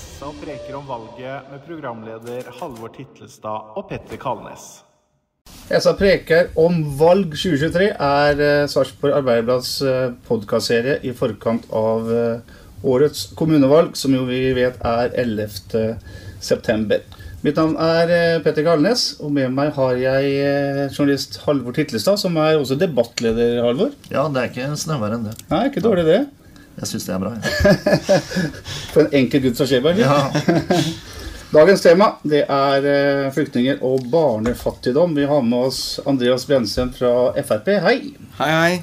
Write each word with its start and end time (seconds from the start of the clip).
Messa 0.00 0.28
og 0.30 0.38
preker 0.40 0.76
om 0.78 0.86
valget 0.88 1.48
med 1.50 1.60
programleder 1.66 2.46
Halvor 2.56 2.88
Titlestad 2.94 3.74
og 3.76 3.84
Petter 3.90 4.16
Kalnes. 4.20 4.80
Essa 5.68 5.92
preker 5.98 6.48
om 6.60 6.78
valg 6.96 7.34
2023 7.34 7.90
er 7.90 8.40
eh, 8.46 8.68
Sarpsborg 8.70 9.18
Arbeiderblads 9.18 9.74
eh, 9.84 10.14
podkastserie 10.24 10.96
i 11.04 11.12
forkant 11.16 11.68
av 11.76 12.08
eh, 12.14 12.56
årets 12.80 13.26
kommunevalg, 13.36 13.92
som 13.96 14.16
jo 14.16 14.24
vi 14.28 14.40
vet 14.56 14.80
er 14.88 15.12
11. 15.20 16.00
september. 16.40 17.04
Mitt 17.44 17.60
navn 17.60 17.76
er 17.76 18.40
Petter 18.44 18.64
Kalnes, 18.64 19.18
og 19.20 19.34
med 19.36 19.52
meg 19.52 19.74
har 19.76 20.00
jeg 20.00 20.90
journalist 20.96 21.42
Halvor 21.44 21.76
Titlestad, 21.76 22.20
som 22.20 22.40
er 22.40 22.56
også 22.56 22.80
debattleder, 22.80 23.60
Halvor. 23.68 23.92
Ja, 24.08 24.28
det 24.32 24.46
er 24.46 24.52
ikke 24.52 24.72
snauere 24.80 25.20
enn 25.20 25.28
det. 25.28 25.36
Nei, 25.52 25.66
ikke 25.68 25.84
dårlig 25.84 26.08
det. 26.08 26.20
Jeg 26.80 26.88
syns 26.88 27.06
det 27.06 27.14
er 27.14 27.20
bra. 27.20 27.32
Ja. 27.36 28.18
For 28.94 29.04
en 29.04 29.16
enkel 29.20 29.42
gutt 29.44 29.58
som 29.60 29.68
Skjeberg. 29.68 30.00
Ja. 30.00 30.30
Dagens 31.56 31.82
tema 31.82 32.12
det 32.22 32.44
er 32.46 32.84
eh, 32.86 33.28
flyktninger 33.34 33.82
og 33.84 34.06
barnefattigdom. 34.12 35.16
Vi 35.18 35.26
har 35.28 35.42
med 35.44 35.66
oss 35.66 35.98
Andreas 36.08 36.46
Brensem 36.48 36.92
fra 36.94 37.32
Frp. 37.42 37.72
Hei. 37.84 37.96
Hei, 38.38 38.50
hei. 38.54 38.76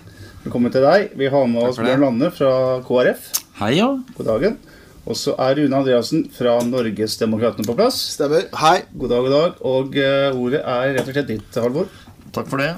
Velkommen 0.44 0.74
til 0.74 0.84
deg. 0.86 1.14
Vi 1.18 1.30
har 1.32 1.48
med 1.50 1.70
oss. 1.70 1.80
Bjørn 1.80 2.04
Lande 2.06 2.30
fra 2.36 2.52
KrF. 2.86 3.32
Hei, 3.62 3.72
ja. 3.80 3.88
God 4.20 4.30
dagen. 4.30 4.60
Og 5.08 5.16
så 5.16 5.34
er 5.40 5.56
Rune 5.62 5.80
Andreassen 5.80 6.28
fra 6.36 6.58
Norgesdemokratene 6.68 7.66
på 7.66 7.78
plass. 7.80 7.98
Stemmer. 8.18 8.46
Hei. 8.60 8.82
God 8.94 9.16
dag, 9.16 9.26
god 9.26 9.36
dag. 9.38 9.58
Og 9.72 9.98
eh, 10.04 10.30
ordet 10.36 10.62
er 10.62 10.94
rett 11.00 11.08
og 11.08 11.18
slett 11.18 11.32
ditt, 11.32 11.60
Halvor. 11.64 11.90
Takk 12.36 12.52
for 12.52 12.62
det. 12.62 12.76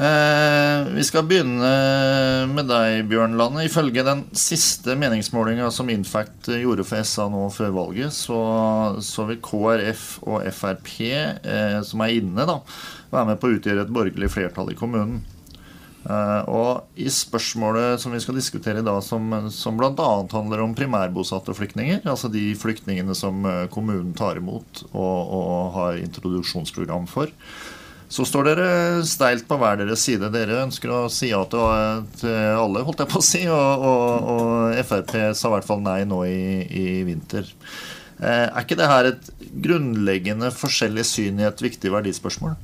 Eh, 0.00 0.86
vi 0.94 1.02
skal 1.04 1.26
begynne 1.28 1.70
med 2.48 2.70
deg, 2.70 3.02
Bjørn 3.10 3.34
Lande. 3.36 3.66
Ifølge 3.66 4.00
den 4.06 4.22
siste 4.32 4.94
meningsmålinga 4.96 5.66
som 5.74 5.90
Infact 5.92 6.48
gjorde 6.54 6.86
for 6.88 7.04
SA 7.04 7.26
nå 7.28 7.42
før 7.52 7.74
valget, 7.74 8.14
så, 8.16 8.38
så 9.04 9.26
vil 9.28 9.42
KrF 9.44 10.04
og 10.24 10.46
Frp, 10.56 10.88
eh, 11.04 11.76
som 11.84 12.00
er 12.00 12.14
inne, 12.16 12.46
da, 12.48 12.62
være 13.12 13.28
med 13.28 13.42
på 13.42 13.50
å 13.50 13.58
utgjøre 13.58 13.84
et 13.84 13.92
borgerlig 13.92 14.30
flertall 14.32 14.72
i 14.72 14.76
kommunen. 14.78 15.18
Eh, 16.08 16.48
og 16.48 16.96
i 16.96 17.10
spørsmålet 17.12 18.00
som 18.00 18.16
vi 18.16 18.22
skal 18.24 18.38
diskutere 18.40 18.80
i 18.80 18.86
dag, 18.86 19.02
som, 19.04 19.26
som 19.52 19.76
bl.a. 19.76 20.08
handler 20.32 20.62
om 20.64 20.72
primærbosatte 20.78 21.52
flyktninger, 21.58 22.06
altså 22.08 22.32
de 22.32 22.46
flyktningene 22.56 23.18
som 23.18 23.44
kommunen 23.74 24.16
tar 24.16 24.40
imot 24.40 24.80
og, 24.94 25.36
og 25.42 25.76
har 25.76 26.00
introduksjonsprogram 26.00 27.04
for, 27.10 27.36
så 28.10 28.24
står 28.26 28.48
dere 28.48 28.68
steilt 29.06 29.46
på 29.46 29.54
hver 29.60 29.78
deres 29.78 30.02
side. 30.02 30.32
Dere 30.34 30.64
ønsker 30.64 30.90
å 30.90 31.04
si 31.12 31.30
ja 31.30 31.44
til, 31.46 31.62
alle, 32.58 32.82
holdt 32.86 33.04
jeg 33.04 33.12
på 33.12 33.20
å 33.20 33.24
si, 33.24 33.44
og, 33.46 33.84
og, 33.86 34.30
og 34.34 34.80
Frp 34.88 35.14
sa 35.38 35.50
i 35.50 35.54
hvert 35.54 35.68
fall 35.68 35.84
nei 35.84 36.00
nå 36.10 36.24
i, 36.26 36.42
i 36.66 36.86
vinter. 37.06 37.46
Eh, 38.18 38.46
er 38.50 38.64
ikke 38.64 38.76
det 38.80 38.88
her 38.90 39.12
et 39.12 39.30
grunnleggende 39.64 40.50
forskjellig 40.52 41.06
syn 41.06 41.38
i 41.40 41.46
et 41.46 41.62
viktig 41.62 41.92
verdispørsmål? 41.94 42.58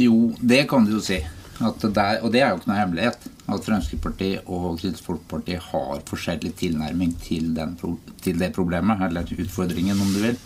Jo, 0.00 0.32
det 0.40 0.64
kan 0.70 0.88
du 0.88 0.96
jo 0.96 1.02
si. 1.04 1.20
At 1.62 1.84
det 1.84 2.02
er, 2.02 2.22
og 2.24 2.32
det 2.34 2.40
er 2.42 2.50
jo 2.50 2.58
ikke 2.58 2.70
noe 2.72 2.78
hemmelighet. 2.80 3.28
At 3.44 3.66
Fremskrittspartiet 3.68 4.48
og 4.48 4.80
Kristelig 4.80 5.04
Folkeparti 5.04 5.58
har 5.60 6.00
forskjellig 6.08 6.54
tilnærming 6.58 7.12
til, 7.22 7.52
den, 7.54 7.76
til 8.24 8.40
det 8.40 8.50
problemet, 8.56 9.04
eller 9.06 9.28
utfordringen, 9.44 10.00
om 10.00 10.16
du 10.16 10.22
vil. 10.24 10.40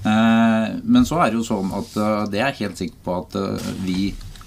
Eh, 0.00 0.68
men 0.82 1.06
så 1.06 1.20
er 1.20 1.30
det 1.30 1.40
jo 1.40 1.46
sånn 1.46 1.72
at 1.76 1.96
eh, 2.00 2.22
det 2.32 2.40
er 2.40 2.54
jeg 2.54 2.64
helt 2.64 2.80
sikker 2.80 3.02
på 3.04 3.16
at 3.20 3.36
eh, 3.36 3.72
vi 3.84 4.04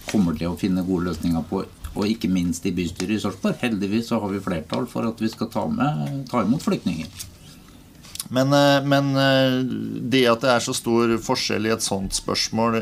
kommer 0.10 0.38
til 0.38 0.50
å 0.50 0.60
finne 0.60 0.86
gode 0.88 1.12
løsninger 1.12 1.46
på. 1.50 1.62
Og 1.94 2.10
ikke 2.10 2.32
minst 2.32 2.66
i 2.66 2.74
bystyret 2.74 3.20
i 3.20 3.22
Sarpsborg. 3.22 3.60
Heldigvis 3.62 4.10
så 4.10 4.18
har 4.22 4.34
vi 4.34 4.42
flertall 4.42 4.88
for 4.90 5.06
at 5.06 5.22
vi 5.22 5.30
skal 5.30 5.52
ta, 5.54 5.68
med, 5.70 6.24
ta 6.32 6.42
imot 6.42 6.66
flyktninger. 6.66 7.30
Men, 8.34 8.50
men 8.90 9.12
det 10.10 10.24
at 10.32 10.42
det 10.42 10.50
er 10.56 10.64
så 10.64 10.74
stor 10.74 11.12
forskjell 11.22 11.68
i 11.68 11.74
et 11.76 11.86
sånt 11.86 12.16
spørsmål, 12.18 12.80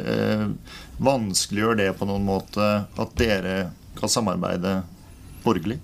vanskeliggjør 1.03 1.79
det 1.81 1.89
på 1.99 2.07
noen 2.07 2.23
måte 2.29 2.69
at 2.85 3.17
dere 3.19 3.55
kan 3.97 4.13
samarbeide 4.13 4.77
borgerlig? 5.43 5.81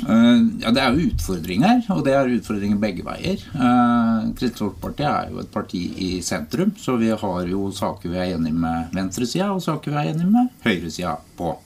Eh, 0.00 0.40
Ja, 0.62 0.70
Det 0.70 0.80
er 0.82 0.94
jo 0.96 1.08
utfordringer, 1.10 1.82
og 1.90 2.04
det 2.04 2.14
er 2.14 2.30
utfordringer 2.38 2.78
begge 2.80 3.02
veier. 3.04 3.40
Eh, 3.54 4.32
Kristelig 4.38 4.58
Folkeparti 4.58 5.04
er 5.04 5.30
jo 5.30 5.40
et 5.40 5.50
parti 5.52 5.80
i 5.98 6.10
sentrum, 6.22 6.72
så 6.76 6.96
vi 6.98 7.10
har 7.10 7.46
jo 7.46 7.70
saker 7.70 8.08
vi 8.08 8.16
er 8.16 8.34
enige 8.36 8.54
med 8.54 8.90
venstresida, 8.96 9.50
og 9.52 9.60
saker 9.62 9.90
vi 9.90 9.96
er 9.96 10.12
enige 10.14 10.30
med 10.30 10.48
høyresida 10.64 11.18
på. 11.36 11.56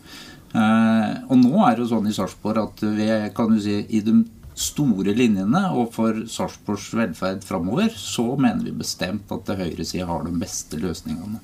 Eh, 0.55 1.15
Og 1.31 1.37
nå 1.39 1.67
er 1.67 1.77
det 1.77 1.85
jo 1.89 1.97
sånn 1.97 2.09
i 2.09 2.13
Sarpsborg 2.15 2.59
at 2.63 2.81
vi 2.81 3.31
kan 3.35 3.55
jo 3.55 3.61
si 3.61 3.87
i 3.91 4.01
de 4.01 4.25
store 4.55 5.15
linjene 5.15 5.65
og 5.75 5.93
for 5.93 6.13
Sarpsborgs 6.31 6.93
velferd 6.95 7.43
framover, 7.43 7.89
så 7.91 8.37
mener 8.39 8.63
vi 8.65 8.71
bestemt 8.71 9.31
at 9.33 9.57
høyresida 9.57 10.07
har 10.07 10.23
de 10.25 10.31
beste 10.31 10.77
løsningene. 10.79 11.41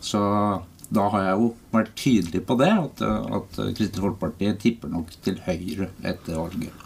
Så 0.00 0.60
da 0.92 1.08
har 1.12 1.26
jeg 1.26 1.40
jo 1.40 1.50
vært 1.72 1.92
tydelig 1.98 2.42
på 2.48 2.56
det, 2.60 2.70
at, 2.70 3.02
at 3.38 3.60
Kristelig 3.76 4.04
Folkeparti 4.04 4.52
tipper 4.60 4.92
nok 4.92 5.12
til 5.24 5.40
høyre 5.46 5.88
etter 6.04 6.36
valget. 6.36 6.82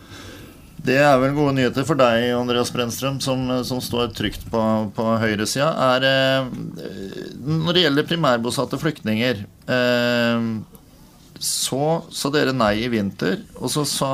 Det 0.86 0.98
er 1.02 1.16
vel 1.18 1.34
gode 1.34 1.56
nyheter 1.56 1.86
for 1.88 1.98
deg, 1.98 2.28
Andreas 2.36 2.70
Brennstrøm, 2.70 3.18
som, 3.24 3.42
som 3.66 3.80
står 3.82 4.12
trygt 4.14 4.44
på, 4.52 4.62
på 4.94 5.06
høyresida. 5.18 5.72
Eh, 5.98 6.50
når 7.42 7.74
det 7.74 7.84
gjelder 7.86 8.06
primærbosatte 8.06 8.78
flyktninger, 8.78 9.40
eh, 9.72 10.50
så 11.42 12.02
sa 12.14 12.30
dere 12.32 12.54
nei 12.56 12.74
i 12.84 12.90
vinter, 12.92 13.40
og 13.58 13.72
så 13.72 13.82
sa 13.88 14.10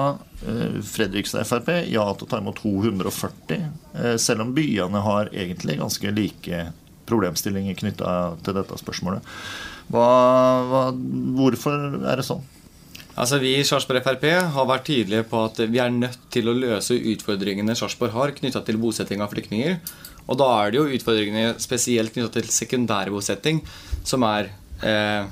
eh, 0.46 0.78
Fredrikstad 0.86 1.46
Frp 1.50 1.68
ja 1.90 2.06
til 2.14 2.26
å 2.26 2.30
ta 2.30 2.40
imot 2.40 2.62
240, 2.62 3.66
eh, 3.98 4.16
selv 4.22 4.46
om 4.46 4.54
byene 4.56 5.02
har 5.04 5.30
egentlig 5.34 5.76
ganske 5.82 6.14
like 6.14 6.64
problemstillinger 7.10 7.76
knytta 7.82 8.16
til 8.46 8.56
dette 8.58 8.80
spørsmålet. 8.80 9.26
Hva, 9.92 10.08
hva, 10.68 10.82
hvorfor 11.36 12.00
er 12.08 12.20
det 12.20 12.26
sånn? 12.26 12.42
Altså 13.12 13.36
Vi 13.42 13.50
i 13.58 13.64
Sarpsborg 13.68 14.00
Frp 14.06 14.24
har 14.54 14.68
vært 14.70 14.86
tydelige 14.88 15.26
på 15.28 15.42
at 15.44 15.58
vi 15.68 15.80
er 15.82 15.92
nødt 15.92 16.16
til 16.32 16.48
å 16.48 16.56
løse 16.56 16.96
utfordringene 16.96 17.76
Sarpsborg 17.76 18.14
har 18.16 18.32
knytta 18.38 18.62
til 18.64 18.80
bosetting 18.80 19.20
av 19.20 19.34
flyktninger. 19.34 19.76
Og 20.30 20.38
da 20.40 20.48
er 20.62 20.72
det 20.72 20.80
jo 20.80 20.88
utfordringene 20.96 21.60
spesielt 21.60 22.14
knytta 22.14 22.32
til 22.38 22.48
sekundærbosetting 22.54 23.60
som 24.08 24.24
er 24.24 24.48
eh, 24.80 25.28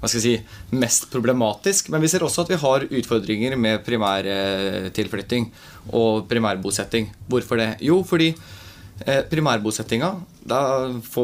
hva 0.00 0.08
skal 0.08 0.16
jeg 0.16 0.24
si, 0.24 0.76
mest 0.80 1.10
problematisk. 1.12 1.90
Men 1.92 2.02
vi 2.02 2.08
ser 2.10 2.24
også 2.24 2.46
at 2.46 2.54
vi 2.54 2.58
har 2.62 2.86
utfordringer 2.88 3.54
med 3.60 3.82
primærtilflytting 3.84 5.50
og 5.92 6.24
primærbosetting. 6.30 7.10
Hvorfor 7.28 7.60
det? 7.60 7.74
Jo, 7.84 8.00
fordi 8.08 8.32
primærbosettinga 9.00 10.10
Da 10.44 10.60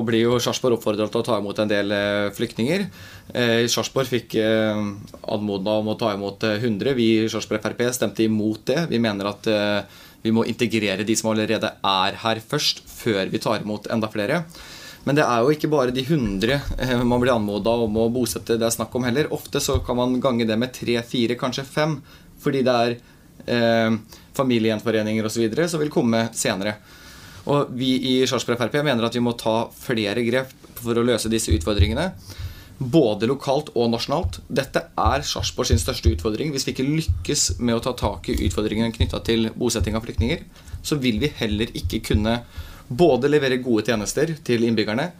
blir 0.06 0.22
jo 0.22 0.38
Sarpsborg 0.41 0.78
oppfordra 0.78 1.09
til 1.10 1.20
å 1.20 1.26
ta 1.26 1.37
imot 1.41 1.59
en 1.60 1.70
del 1.70 1.92
eh, 1.92 2.28
flyktninger. 2.37 2.87
Eh, 3.34 3.66
Sarpsborg 3.69 4.09
fikk 4.09 4.37
eh, 4.41 4.81
anmoda 5.34 5.78
om 5.82 5.91
å 5.92 5.97
ta 6.00 6.15
imot 6.15 6.47
eh, 6.48 6.56
100. 6.60 6.94
Vi 6.97 7.09
i 7.19 7.28
Sarpsborg 7.32 7.65
Frp 7.65 7.82
stemte 7.97 8.25
imot 8.25 8.65
det. 8.70 8.86
Vi 8.92 9.00
mener 9.03 9.28
at 9.32 9.48
eh, 9.50 10.00
vi 10.25 10.32
må 10.34 10.47
integrere 10.48 11.04
de 11.06 11.16
som 11.19 11.31
allerede 11.31 11.70
er 11.86 12.19
her 12.22 12.41
først, 12.42 12.82
før 12.88 13.28
vi 13.32 13.42
tar 13.42 13.65
imot 13.65 13.88
enda 13.92 14.09
flere. 14.12 14.42
Men 15.06 15.15
det 15.15 15.22
er 15.22 15.44
jo 15.44 15.53
ikke 15.54 15.70
bare 15.70 15.94
de 15.94 16.03
100 16.03 16.56
eh, 16.82 16.94
man 17.06 17.22
blir 17.22 17.34
anmoda 17.36 17.76
om 17.84 17.98
å 18.03 18.09
bosette 18.10 18.59
det 18.59 18.66
er 18.66 18.75
snakk 18.75 18.94
om 18.98 19.06
heller. 19.06 19.31
Ofte 19.34 19.62
så 19.62 19.78
kan 19.86 19.98
man 20.00 20.19
gange 20.22 20.48
det 20.48 20.56
med 20.59 20.75
tre, 20.75 20.98
fire, 21.06 21.38
kanskje 21.38 21.66
fem, 21.66 22.00
fordi 22.42 22.65
det 22.66 22.75
er 22.75 22.97
eh, 23.47 23.98
familiegjenforeninger 24.36 25.28
osv. 25.28 25.47
som 25.70 25.82
vil 25.82 25.94
komme 25.94 26.26
senere. 26.34 26.75
Og 27.47 27.71
vi 27.79 27.93
i 28.11 28.17
Sarpsborg 28.27 28.59
Frp 28.59 28.81
mener 28.83 29.07
at 29.07 29.15
vi 29.15 29.23
må 29.23 29.37
ta 29.39 29.69
flere 29.71 30.25
grep 30.27 30.53
for 30.81 30.99
å 30.99 31.07
løse 31.07 31.31
disse 31.33 31.55
utfordringene. 31.55 32.11
Både 32.77 33.29
lokalt 33.31 33.71
og 33.79 33.89
nasjonalt. 33.95 34.41
Dette 34.53 34.83
er 35.01 35.25
Sarpsborg 35.25 35.71
sin 35.71 35.81
største 35.81 36.12
utfordring. 36.12 36.51
Hvis 36.53 36.67
vi 36.67 36.75
ikke 36.75 36.89
lykkes 36.89 37.47
med 37.62 37.79
å 37.79 37.84
ta 37.87 37.95
tak 37.97 38.28
i 38.33 38.39
utfordringene 38.48 38.93
knytta 38.95 39.22
til 39.25 39.51
bosetting 39.57 39.97
av 39.97 40.04
flyktninger, 40.04 40.43
så 40.87 40.98
vil 41.01 41.22
vi 41.22 41.33
heller 41.39 41.72
ikke 41.78 42.03
kunne 42.13 42.41
både 42.87 43.31
levere 43.31 43.63
gode 43.63 43.89
tjenester 43.89 44.34
til 44.47 44.66
innbyggerne, 44.66 45.10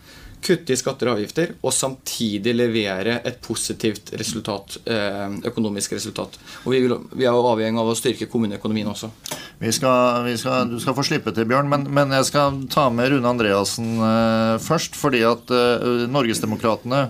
kutte 0.47 0.75
i 0.75 0.79
skatter 0.79 1.09
og 1.09 1.17
avgifter, 1.17 1.55
og 1.65 1.75
samtidig 1.75 2.53
levere 2.55 3.17
et 3.27 3.41
positivt 3.43 4.13
resultat, 4.21 4.77
eh, 4.85 5.39
økonomisk 5.51 5.97
resultat. 5.97 6.37
Og 6.65 6.75
vi, 6.75 6.83
vil, 6.85 6.95
vi 7.17 7.25
er 7.25 7.35
jo 7.35 7.49
avhengig 7.51 7.83
av 7.83 7.91
å 7.91 7.97
styrke 7.99 8.29
kommuneøkonomien 8.31 8.93
også. 8.93 9.11
Vi 9.59 9.73
skal, 9.73 10.25
vi 10.25 10.37
skal, 10.39 10.69
du 10.69 10.81
skal 10.81 10.95
få 10.99 11.03
slippe 11.07 11.33
til, 11.33 11.47
Bjørn, 11.49 11.69
men, 11.73 11.87
men 11.89 12.13
jeg 12.13 12.29
skal 12.29 12.61
ta 12.73 12.91
med 12.93 13.09
Rune 13.15 13.31
Andreassen 13.31 13.97
uh, 14.03 14.61
først. 14.61 14.99
Fordi 15.01 15.23
at 15.25 15.49
uh, 15.49 16.05
Norgesdemokratene 16.13 17.07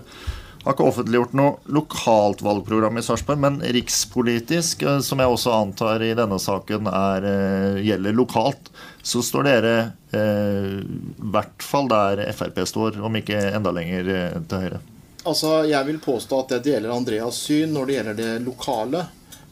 har 0.66 0.74
ikke 0.74 0.86
offentliggjort 0.86 1.34
noe 1.38 1.74
lokalt 1.74 2.44
valgprogram 2.46 2.98
i 2.98 3.02
Sarpsborg, 3.02 3.42
men 3.42 3.58
rikspolitisk, 3.74 4.86
uh, 4.86 5.00
som 5.02 5.22
jeg 5.22 5.34
også 5.34 5.56
antar 5.58 6.06
i 6.06 6.12
denne 6.18 6.38
saken 6.42 6.86
er, 6.92 7.26
gjelder 7.82 8.14
lokalt, 8.14 8.70
så 9.02 9.22
står 9.22 9.46
dere 9.46 9.76
i 10.16 11.28
hvert 11.30 11.62
fall 11.62 11.90
der 11.90 12.22
Frp 12.34 12.62
står, 12.66 12.96
om 13.04 13.18
ikke 13.18 13.36
enda 13.52 13.70
lenger 13.74 14.06
til 14.48 14.62
høyre. 14.62 14.80
Altså, 15.26 15.50
Jeg 15.66 15.86
vil 15.90 15.98
påstå 15.98 16.38
at 16.44 16.54
jeg 16.56 16.64
deler 16.70 16.94
Andreas 16.94 17.38
syn 17.42 17.74
når 17.74 17.86
det 17.86 17.96
gjelder 17.98 18.18
det 18.22 18.32
lokale. 18.46 19.04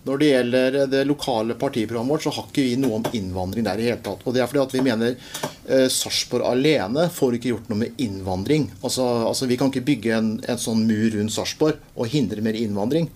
Når 0.04 0.20
det 0.20 0.26
gjelder 0.28 0.78
det 0.92 1.02
lokale 1.08 1.56
partiprogrammet 1.56 2.12
vårt, 2.12 2.24
så 2.26 2.32
har 2.36 2.48
ikke 2.50 2.64
vi 2.66 2.76
noe 2.76 2.98
om 2.98 3.06
innvandring 3.16 3.64
der 3.64 3.80
i 3.80 3.86
hele 3.88 4.02
tatt. 4.04 4.24
Og 4.24 4.36
det 4.36 4.42
er 4.44 4.50
fordi 4.50 4.62
at 4.64 4.74
vi 4.76 4.84
mener 4.84 5.14
eh, 5.16 5.86
Sarpsborg 5.88 6.44
alene 6.44 7.06
får 7.12 7.38
ikke 7.38 7.54
gjort 7.54 7.70
noe 7.72 7.80
med 7.86 8.02
innvandring. 8.04 8.68
Altså, 8.82 9.06
altså 9.30 9.48
Vi 9.48 9.56
kan 9.60 9.72
ikke 9.72 9.86
bygge 9.88 10.16
en, 10.18 10.34
en 10.44 10.60
sånn 10.60 10.84
mur 10.84 11.08
rundt 11.16 11.32
Sarpsborg 11.32 11.80
og 11.96 12.12
hindre 12.12 12.44
mer 12.44 12.58
innvandring. 12.58 13.08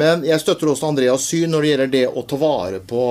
Men 0.00 0.22
jeg 0.24 0.40
støtter 0.42 0.70
også 0.70 0.90
Andreas 0.92 1.24
syn 1.26 1.50
når 1.54 1.62
det 1.62 1.70
gjelder 1.72 1.92
det 1.96 2.04
å 2.12 2.22
ta 2.28 2.38
vare 2.40 2.78
på 2.84 3.02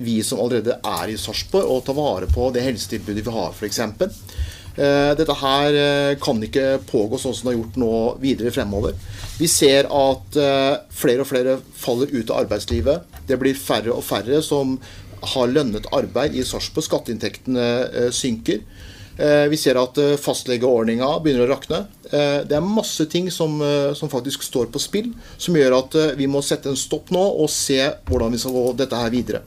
vi 0.00 0.20
som 0.24 0.40
allerede 0.40 0.76
er 0.84 1.12
i 1.12 1.18
Sarpsborg, 1.20 1.64
og 1.64 1.84
ta 1.84 1.96
vare 1.96 2.28
på 2.30 2.52
det 2.54 2.64
helsetilbudet 2.64 3.24
vi 3.26 3.34
har, 3.34 3.56
f.eks. 3.56 3.80
Eh, 4.80 5.12
dette 5.12 5.34
her 5.36 5.76
eh, 5.76 6.18
kan 6.22 6.38
ikke 6.40 6.78
pågå 6.88 7.18
sånn 7.20 7.34
som 7.36 7.48
det 7.48 7.52
har 7.52 7.58
gjort 7.58 7.80
nå 7.82 7.94
videre 8.22 8.52
fremover. 8.54 8.94
Vi 9.36 9.48
ser 9.50 9.90
at 9.92 10.38
eh, 10.40 10.76
flere 11.02 11.26
og 11.26 11.28
flere 11.28 11.58
faller 11.76 12.12
ut 12.14 12.30
av 12.32 12.46
arbeidslivet. 12.46 13.18
Det 13.28 13.36
blir 13.40 13.58
færre 13.58 13.92
og 13.92 14.06
færre 14.06 14.40
som 14.44 14.78
har 15.34 15.52
lønnet 15.52 15.90
arbeid 15.92 16.38
i 16.38 16.46
Sarpsborg. 16.48 16.86
Skatteinntektene 16.86 18.08
synker. 18.16 18.62
Vi 19.52 19.56
ser 19.60 19.76
at 19.76 19.98
fastlegeordninga 20.22 21.10
begynner 21.20 21.44
å 21.44 21.50
rakne. 21.50 21.80
Det 22.08 22.56
er 22.56 22.64
masse 22.64 23.04
ting 23.12 23.28
som, 23.28 23.58
som, 23.92 24.08
faktisk 24.08 24.46
står 24.46 24.70
på 24.72 24.80
spill, 24.80 25.10
som 25.36 25.58
gjør 25.60 25.76
at 25.76 25.96
vi 26.16 26.24
må 26.30 26.40
sette 26.40 26.72
en 26.72 26.78
stopp 26.80 27.12
nå 27.12 27.20
og 27.20 27.52
se 27.52 27.82
hvordan 28.08 28.32
vi 28.32 28.40
skal 28.40 28.56
gå 28.56 28.64
dette 28.80 29.02
her 29.02 29.12
videre. 29.12 29.42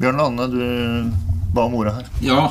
Bjørn 0.00 0.22
Lande, 0.22 0.48
du 0.48 1.29
ba 1.54 1.66
om 1.66 1.76
ordet 1.80 1.96
her. 1.98 2.10
Ja, 2.24 2.42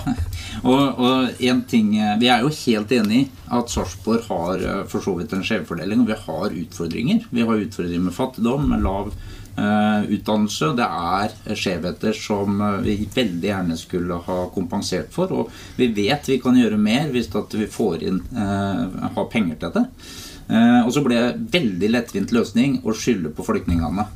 og, 0.63 1.00
og 1.00 1.44
en 1.46 1.62
ting 1.69 1.94
Vi 2.19 2.28
er 2.28 2.44
jo 2.44 2.50
helt 2.51 2.92
enig 2.92 3.22
i 3.22 3.28
at 3.56 3.72
Sarpsborg 3.72 4.28
har 4.30 4.63
eh, 4.63 4.86
for 4.90 5.04
så 5.04 5.16
vidt 5.18 5.34
en 5.34 5.44
skjevfordeling, 5.46 6.04
og 6.04 6.12
vi 6.12 6.18
har 6.25 6.56
utfordringer. 6.63 7.25
Vi 7.34 7.46
har 7.46 7.66
utfordringer 7.66 8.06
med 8.06 8.16
fattigdom, 8.16 8.68
med 8.69 8.84
lav 8.86 9.12
uh, 9.60 10.04
utdannelse. 10.06 10.72
Det 10.78 10.86
er 10.86 11.57
skjevheter 11.57 12.16
som 12.18 12.62
eh, 12.62 12.80
vi 12.86 12.98
veldig 13.16 13.51
gjerne 13.51 13.78
skulle 13.80 14.22
ha 14.28 14.40
kompensert 14.56 15.13
for. 15.16 15.34
Og 15.34 15.80
vi 15.80 15.90
vet 15.96 16.30
vi 16.30 16.40
kan 16.44 16.57
gjøre 16.60 16.80
mer 16.81 17.10
hvis 17.13 17.31
vi 17.56 17.69
får 17.69 18.06
inn 18.06 18.22
uh, 18.36 19.10
har 19.16 19.31
penger 19.34 19.62
til 19.62 19.78
det. 19.80 19.86
Uh, 20.50 20.81
og 20.86 20.94
så 20.94 21.06
ble 21.06 21.19
det 21.19 21.56
veldig 21.57 21.94
lettvint 21.94 22.34
løsning 22.34 22.80
å 22.84 22.96
skylde 22.98 23.34
på 23.36 23.46
flyktningene. 23.46 24.07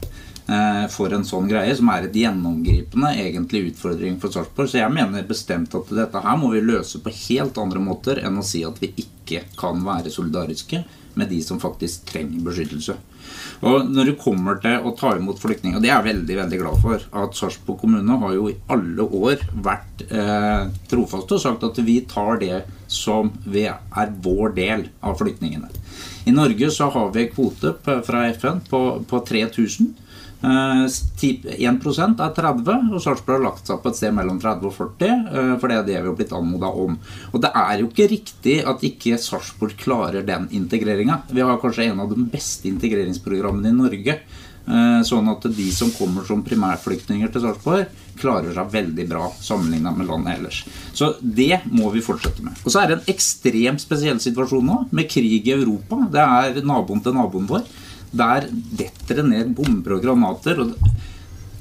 Eh, 0.44 0.88
for 0.92 1.14
en 1.16 1.24
sånn 1.24 1.48
greie, 1.48 1.72
som 1.78 1.88
er 1.94 2.04
et 2.04 2.18
gjennomgripende 2.20 3.14
egentlig 3.16 3.70
utfordring 3.70 4.18
for 4.20 4.34
Sarpsborg. 4.34 4.68
Så 4.68 4.82
jeg 4.82 4.92
mener 4.92 5.24
bestemt 5.28 5.76
at 5.78 5.94
dette 5.96 6.24
her 6.26 6.40
må 6.40 6.52
vi 6.52 6.66
løse 6.66 7.00
på 7.00 7.14
helt 7.16 7.60
andre 7.62 7.80
måter 7.80 8.20
enn 8.20 8.42
å 8.42 8.44
si 8.44 8.66
at 8.68 8.82
vi 8.84 8.92
ikke 9.06 9.46
kan 9.56 9.80
være 9.86 10.12
solidariske 10.12 10.84
med 11.16 11.30
de 11.32 11.40
som 11.46 11.62
faktisk 11.62 12.10
trenger 12.10 12.44
beskyttelse. 12.44 12.98
Og 13.64 13.88
når 13.88 14.10
det 14.10 14.18
kommer 14.20 14.60
til 14.60 14.84
å 14.84 14.92
ta 15.00 15.14
imot 15.16 15.40
flyktninger, 15.40 15.78
og 15.78 15.86
det 15.86 15.94
er 15.94 16.02
jeg 16.02 16.10
veldig 16.10 16.38
veldig 16.42 16.60
glad 16.60 16.84
for, 16.84 17.08
at 17.24 17.40
Sarpsborg 17.40 17.80
kommune 17.80 18.20
har 18.26 18.36
jo 18.36 18.50
i 18.52 18.58
alle 18.74 19.08
år 19.08 19.48
vært 19.64 20.04
eh, 20.10 20.68
trofaste 20.92 21.38
og 21.38 21.44
sagt 21.46 21.64
at 21.70 21.80
vi 21.88 22.02
tar 22.10 22.44
det 22.44 22.66
som 22.92 23.32
er 23.48 24.12
vår 24.26 24.58
del 24.60 24.90
av 25.00 25.16
flyktningene. 25.22 25.72
I 26.28 26.36
Norge 26.36 26.68
så 26.74 26.92
har 26.92 27.14
vi 27.16 27.30
kvote 27.32 27.78
fra 27.80 28.28
FN 28.36 28.60
på, 28.68 28.84
på 29.08 29.24
3000. 29.32 29.94
1 30.44 31.16
eh, 31.24 31.64
er 31.64 32.34
30, 32.36 32.90
og 32.92 33.00
Sarpsborg 33.00 33.38
har 33.38 33.46
lagt 33.46 33.70
seg 33.70 33.80
på 33.80 33.92
et 33.94 34.00
sted 34.00 34.12
mellom 34.16 34.42
30 34.44 34.68
og 34.68 34.76
40. 34.76 35.12
Eh, 35.32 35.52
for 35.62 35.72
det 35.72 35.78
er 35.78 35.86
det 35.88 36.00
vi 36.02 36.10
har 36.10 36.18
blitt 36.20 36.36
anmoda 36.36 36.72
om. 36.84 36.98
Og 37.32 37.44
det 37.44 37.52
er 37.64 37.80
jo 37.80 37.88
ikke 37.88 38.10
riktig 38.12 38.58
at 38.68 38.84
ikke 38.84 39.20
Sarpsborg 39.22 39.78
klarer 39.80 40.26
den 40.28 40.50
integreringa. 40.52 41.22
Vi 41.32 41.46
har 41.46 41.62
kanskje 41.62 41.88
en 41.88 42.04
av 42.04 42.12
de 42.12 42.28
beste 42.34 42.68
integreringsprogrammene 42.68 43.72
i 43.72 43.78
Norge. 43.78 44.18
Eh, 44.64 45.00
sånn 45.04 45.28
at 45.28 45.48
de 45.52 45.66
som 45.76 45.90
kommer 45.92 46.24
som 46.28 46.44
primærflyktninger 46.44 47.32
til 47.32 47.44
Sarpsborg, 47.44 47.88
klarer 48.20 48.54
seg 48.56 48.76
veldig 48.76 49.06
bra 49.10 49.30
sammenligna 49.44 49.92
med 49.96 50.08
landet 50.12 50.38
ellers. 50.38 50.60
Så 50.96 51.14
det 51.20 51.64
må 51.72 51.88
vi 51.96 52.04
fortsette 52.04 52.44
med. 52.44 52.60
Og 52.64 52.72
så 52.72 52.84
er 52.84 52.92
det 52.92 53.00
en 53.00 53.10
ekstremt 53.16 53.84
spesiell 53.84 54.20
situasjon 54.24 54.68
nå, 54.68 54.78
med 54.92 55.10
krig 55.12 55.48
i 55.48 55.56
Europa. 55.56 56.04
Det 56.12 56.24
er 56.24 56.62
naboen 56.68 57.04
til 57.04 57.16
naboen 57.16 57.50
vår. 57.50 57.66
Der 58.14 58.46
detter 58.52 59.22
det 59.22 59.26
ned 59.30 59.56
bomber 59.58 59.98
og 59.98 60.04
granater. 60.06 60.62
Og, 60.64 60.76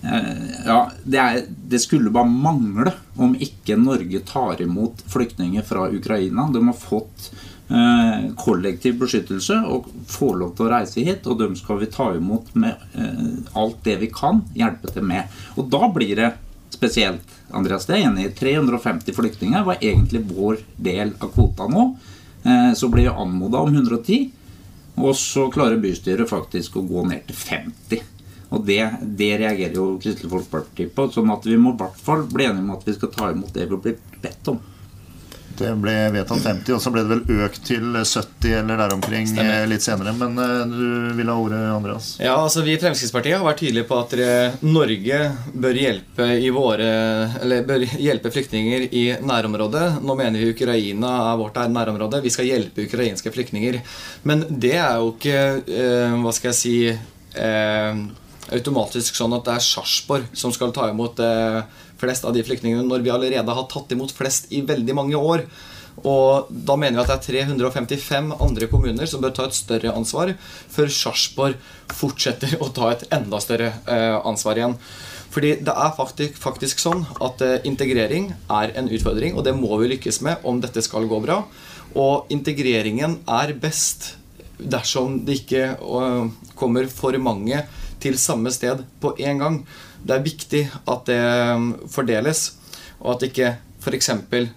eh, 0.04 0.42
ja, 0.66 0.80
det, 1.04 1.22
er, 1.22 1.40
det, 1.48 1.80
skulle 1.84 2.12
bare 2.12 2.28
mangle 2.28 2.92
om 3.16 3.34
ikke 3.34 3.78
Norge 3.80 4.20
tar 4.28 4.60
imot 4.64 5.00
flyktninger 5.12 5.64
fra 5.66 5.88
Ukraina. 5.88 6.50
De 6.52 6.64
har 6.68 6.76
fått 6.76 7.30
eh, 7.72 8.28
kollektiv 8.36 9.00
beskyttelse 9.00 9.62
og 9.64 9.88
får 10.12 10.38
lov 10.42 10.54
til 10.56 10.68
å 10.68 10.72
reise 10.74 11.06
hit. 11.08 11.26
Og 11.26 11.40
dem 11.40 11.56
skal 11.58 11.80
vi 11.82 11.90
ta 11.92 12.12
imot 12.16 12.52
med 12.54 12.84
eh, 12.92 13.28
alt 13.58 13.80
det 13.88 13.98
vi 14.04 14.12
kan, 14.12 14.44
hjelpe 14.58 14.92
til 14.92 15.08
med. 15.08 15.32
Og 15.56 15.72
da 15.72 15.88
blir 15.92 16.16
det 16.20 16.34
spesielt. 16.72 17.38
Andreas, 17.52 17.84
det 17.86 17.98
er 17.98 18.06
enig 18.08 18.26
i 18.26 18.34
350 18.36 19.16
flyktninger 19.16 19.64
var 19.66 19.80
egentlig 19.80 20.24
vår 20.28 20.62
del 20.80 21.12
av 21.20 21.32
kvota 21.34 21.68
nå. 21.70 21.90
Eh, 22.44 22.70
så 22.76 22.88
ble 22.92 23.06
vi 23.06 23.12
anmoda 23.12 23.60
om 23.62 23.74
110. 23.74 24.30
Og 25.00 25.14
så 25.16 25.46
klarer 25.52 25.80
bystyret 25.80 26.28
faktisk 26.28 26.76
å 26.76 26.86
gå 26.86 27.04
ned 27.08 27.24
til 27.28 27.38
50. 27.38 28.02
Og 28.52 28.66
det, 28.68 28.82
det 29.16 29.30
reagerer 29.40 29.78
jo 29.78 29.86
Kristelig 30.02 30.30
Folkeparti 30.34 30.88
på. 30.92 31.06
sånn 31.14 31.32
at 31.32 31.46
vi 31.48 31.56
må 31.56 31.72
i 31.72 31.80
hvert 31.80 31.96
fall 31.96 32.26
bli 32.28 32.44
enige 32.50 32.66
om 32.66 32.74
at 32.74 32.84
vi 32.84 32.96
skal 32.98 33.12
ta 33.14 33.30
imot 33.32 33.54
det 33.56 33.68
vi 33.70 33.80
blir 33.86 33.96
bedt 34.20 34.52
om. 34.52 34.60
Det 35.62 35.72
ble 35.80 35.94
vedtatt 36.14 36.42
50, 36.42 36.74
og 36.76 36.82
så 36.82 36.92
ble 36.94 37.04
det 37.06 37.16
vel 37.16 37.42
økt 37.46 37.62
til 37.68 37.96
70 37.98 38.56
eller 38.58 38.80
der 38.82 38.94
omkring. 38.96 39.28
Eh, 39.38 39.64
litt 39.70 39.84
senere. 39.84 40.14
Men 40.18 40.38
uh, 40.38 40.62
du 40.68 41.12
vil 41.18 41.30
ha 41.30 41.36
ordet, 41.38 41.60
Andreas? 41.72 42.12
Ja, 42.22 42.34
altså 42.36 42.64
Vi 42.66 42.74
i 42.74 42.80
Fremskrittspartiet 42.82 43.38
har 43.38 43.46
vært 43.46 43.62
tydelige 43.62 43.88
på 43.88 44.00
at 44.00 44.16
Norge 44.66 45.20
bør 45.54 45.78
hjelpe, 45.78 46.28
våre, 46.54 46.90
bør 47.68 47.86
hjelpe 47.86 48.32
flyktninger 48.34 48.88
i 48.90 49.04
nærområdet. 49.22 49.86
Nå 50.02 50.16
mener 50.18 50.42
vi 50.42 50.52
Ukraina 50.52 51.12
er 51.30 51.38
vårt 51.40 51.60
nærområde. 51.72 52.22
Vi 52.24 52.32
skal 52.34 52.50
hjelpe 52.50 52.88
ukrainske 52.88 53.32
flyktninger. 53.34 53.80
Men 54.28 54.44
det 54.50 54.76
er 54.78 54.98
jo 55.00 55.14
ikke 55.14 55.38
uh, 55.68 56.18
Hva 56.22 56.34
skal 56.36 56.52
jeg 56.52 56.60
si 56.62 56.76
automatisk 58.50 59.16
sånn 59.16 59.34
at 59.36 59.46
det 59.46 59.56
er 59.56 59.64
Sarpsborg 59.64 60.36
som 60.36 60.52
skal 60.54 60.72
ta 60.74 60.88
imot 60.90 61.20
eh, 61.22 61.62
flest 62.02 62.26
av 62.26 62.34
de 62.36 62.42
flyktningene, 62.46 62.84
når 62.88 63.04
vi 63.04 63.14
allerede 63.14 63.54
har 63.56 63.70
tatt 63.70 63.94
imot 63.94 64.14
flest 64.14 64.50
i 64.52 64.64
veldig 64.66 64.98
mange 64.98 65.18
år. 65.18 65.46
Og 66.08 66.48
da 66.48 66.76
mener 66.80 66.96
vi 66.96 67.02
at 67.04 67.26
det 67.28 67.42
er 67.42 67.56
355 67.60 68.32
andre 68.40 68.68
kommuner 68.70 69.08
som 69.08 69.22
bør 69.22 69.34
ta 69.36 69.46
et 69.48 69.56
større 69.56 69.92
ansvar, 69.92 70.32
før 70.72 70.92
Sarpsborg 70.92 71.58
fortsetter 71.92 72.56
å 72.64 72.70
ta 72.74 72.94
et 72.94 73.04
enda 73.12 73.40
større 73.44 73.74
eh, 73.84 74.16
ansvar 74.24 74.60
igjen. 74.60 74.78
Fordi 75.32 75.52
det 75.64 75.74
er 75.84 75.92
faktisk, 75.96 76.40
faktisk 76.40 76.80
sånn 76.82 77.04
at 77.24 77.44
eh, 77.44 77.60
integrering 77.68 78.32
er 78.52 78.72
en 78.78 78.88
utfordring, 78.92 79.36
og 79.36 79.46
det 79.46 79.54
må 79.56 79.76
vi 79.82 79.92
lykkes 79.94 80.22
med 80.24 80.48
om 80.48 80.60
dette 80.64 80.84
skal 80.84 81.08
gå 81.10 81.20
bra. 81.24 81.42
Og 81.92 82.32
integreringen 82.32 83.20
er 83.28 83.54
best 83.60 84.14
dersom 84.56 85.22
det 85.26 85.42
ikke 85.42 85.72
kommer 86.56 86.86
for 86.92 87.16
mange 87.20 87.64
til 88.02 88.18
samme 88.18 88.52
sted 88.54 88.84
på 89.02 89.14
en 89.22 89.42
gang. 89.42 89.56
Det 90.02 90.16
er 90.16 90.24
viktig 90.24 90.62
at 90.90 91.04
det 91.08 91.20
um, 91.54 91.68
fordeles, 91.90 92.48
og 93.02 93.16
at 93.16 93.28
ikke 93.28 93.52
f.eks. 93.82 94.10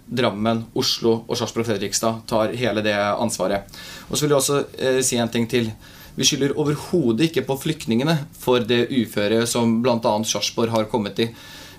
Drammen, 0.06 0.64
Oslo 0.78 1.18
og 1.26 1.38
Sarpsborg 1.38 1.68
Fredrikstad 1.70 2.24
tar 2.30 2.54
hele 2.58 2.84
det 2.86 2.96
ansvaret. 2.96 3.66
Og 4.10 4.18
så 4.18 4.26
vil 4.26 4.36
jeg 4.36 4.42
også 4.42 4.60
eh, 4.78 5.02
si 5.06 5.18
en 5.22 5.32
ting 5.32 5.48
til. 5.50 5.72
Vi 6.16 6.28
skylder 6.28 6.56
overhodet 6.62 7.30
ikke 7.30 7.44
på 7.48 7.58
flyktningene 7.60 8.20
for 8.40 8.64
det 8.64 8.86
uføre 8.94 9.44
som 9.50 9.80
bl.a. 9.84 10.14
Sarpsborg 10.24 10.74
har 10.76 10.90
kommet 10.92 11.24
i. 11.26 11.30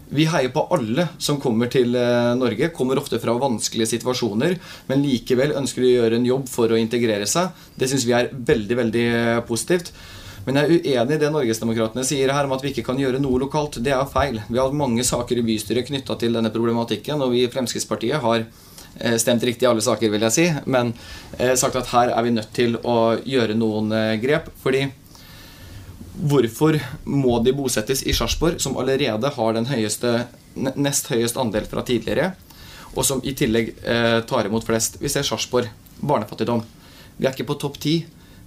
Vi 0.06 0.26
heier 0.30 0.52
på 0.54 0.62
alle 0.75 1.08
som 1.23 1.38
kommer 1.42 1.70
til 1.73 1.96
eh, 1.99 2.35
Norge. 2.38 2.70
Kommer 2.75 2.99
ofte 3.00 3.18
fra 3.23 3.35
vanskelige 3.38 3.94
situasjoner, 3.96 4.58
men 4.90 5.06
likevel 5.06 5.56
ønsker 5.58 5.82
de 5.82 5.94
å 5.94 5.96
gjøre 6.00 6.20
en 6.20 6.28
jobb 6.28 6.50
for 6.50 6.70
å 6.70 6.78
integrere 6.78 7.26
seg. 7.30 7.54
Det 7.78 7.90
syns 7.90 8.06
vi 8.06 8.14
er 8.18 8.30
veldig, 8.30 8.78
veldig 8.82 9.06
eh, 9.08 9.40
positivt. 9.49 9.94
Men 10.47 10.61
jeg 10.61 10.67
er 10.67 10.75
uenig 10.76 11.17
i 11.17 11.19
det 11.19 11.29
Norgesdemokratene 11.35 12.05
sier 12.07 12.31
her 12.31 12.47
om 12.47 12.53
at 12.55 12.62
vi 12.62 12.71
ikke 12.71 12.85
kan 12.87 13.00
gjøre 13.00 13.19
noe 13.19 13.41
lokalt. 13.43 13.81
Det 13.83 13.91
er 13.91 14.05
feil. 14.07 14.38
Vi 14.47 14.61
har 14.61 14.69
hatt 14.69 14.79
mange 14.79 15.03
saker 15.07 15.41
i 15.41 15.43
bystyret 15.47 15.88
knytta 15.88 16.15
til 16.21 16.38
denne 16.38 16.53
problematikken, 16.55 17.19
og 17.25 17.33
vi 17.35 17.43
i 17.43 17.50
Fremskrittspartiet 17.50 18.23
har 18.23 18.45
eh, 18.45 19.17
stemt 19.19 19.43
riktig 19.43 19.67
i 19.67 19.71
alle 19.73 19.83
saker, 19.83 20.12
vil 20.12 20.23
jeg 20.29 20.37
si, 20.37 20.47
men 20.71 20.95
eh, 21.41 21.57
sagt 21.59 21.81
at 21.81 21.91
her 21.91 22.15
er 22.15 22.23
vi 22.23 22.37
nødt 22.37 22.55
til 22.55 22.79
å 22.79 23.17
gjøre 23.26 23.59
noen 23.59 23.91
eh, 23.91 24.15
grep. 24.23 24.53
fordi 24.62 24.87
Hvorfor 26.17 26.79
må 27.12 27.41
de 27.45 27.53
bosettes 27.53 28.07
i 28.07 28.15
Sarpsborg, 28.17 28.62
som 28.62 28.79
allerede 28.81 29.35
har 29.35 29.53
den 29.53 29.67
høyeste, 29.69 30.15
nest 30.79 31.11
høyest 31.12 31.37
andel 31.37 31.67
fra 31.69 31.83
tidligere, 31.85 32.31
og 32.95 33.05
som 33.05 33.21
i 33.21 33.35
tillegg 33.37 33.75
tar 34.25 34.49
imot 34.49 34.65
flest? 34.65 34.97
Vi 35.03 35.11
ser 35.12 35.26
Sarpsborg. 35.29 35.69
Barnefattigdom. 36.00 36.62
Vi 37.19 37.26
er 37.26 37.37
ikke 37.37 37.50
på 37.50 37.59
topp 37.61 37.76
ti. 37.85 37.99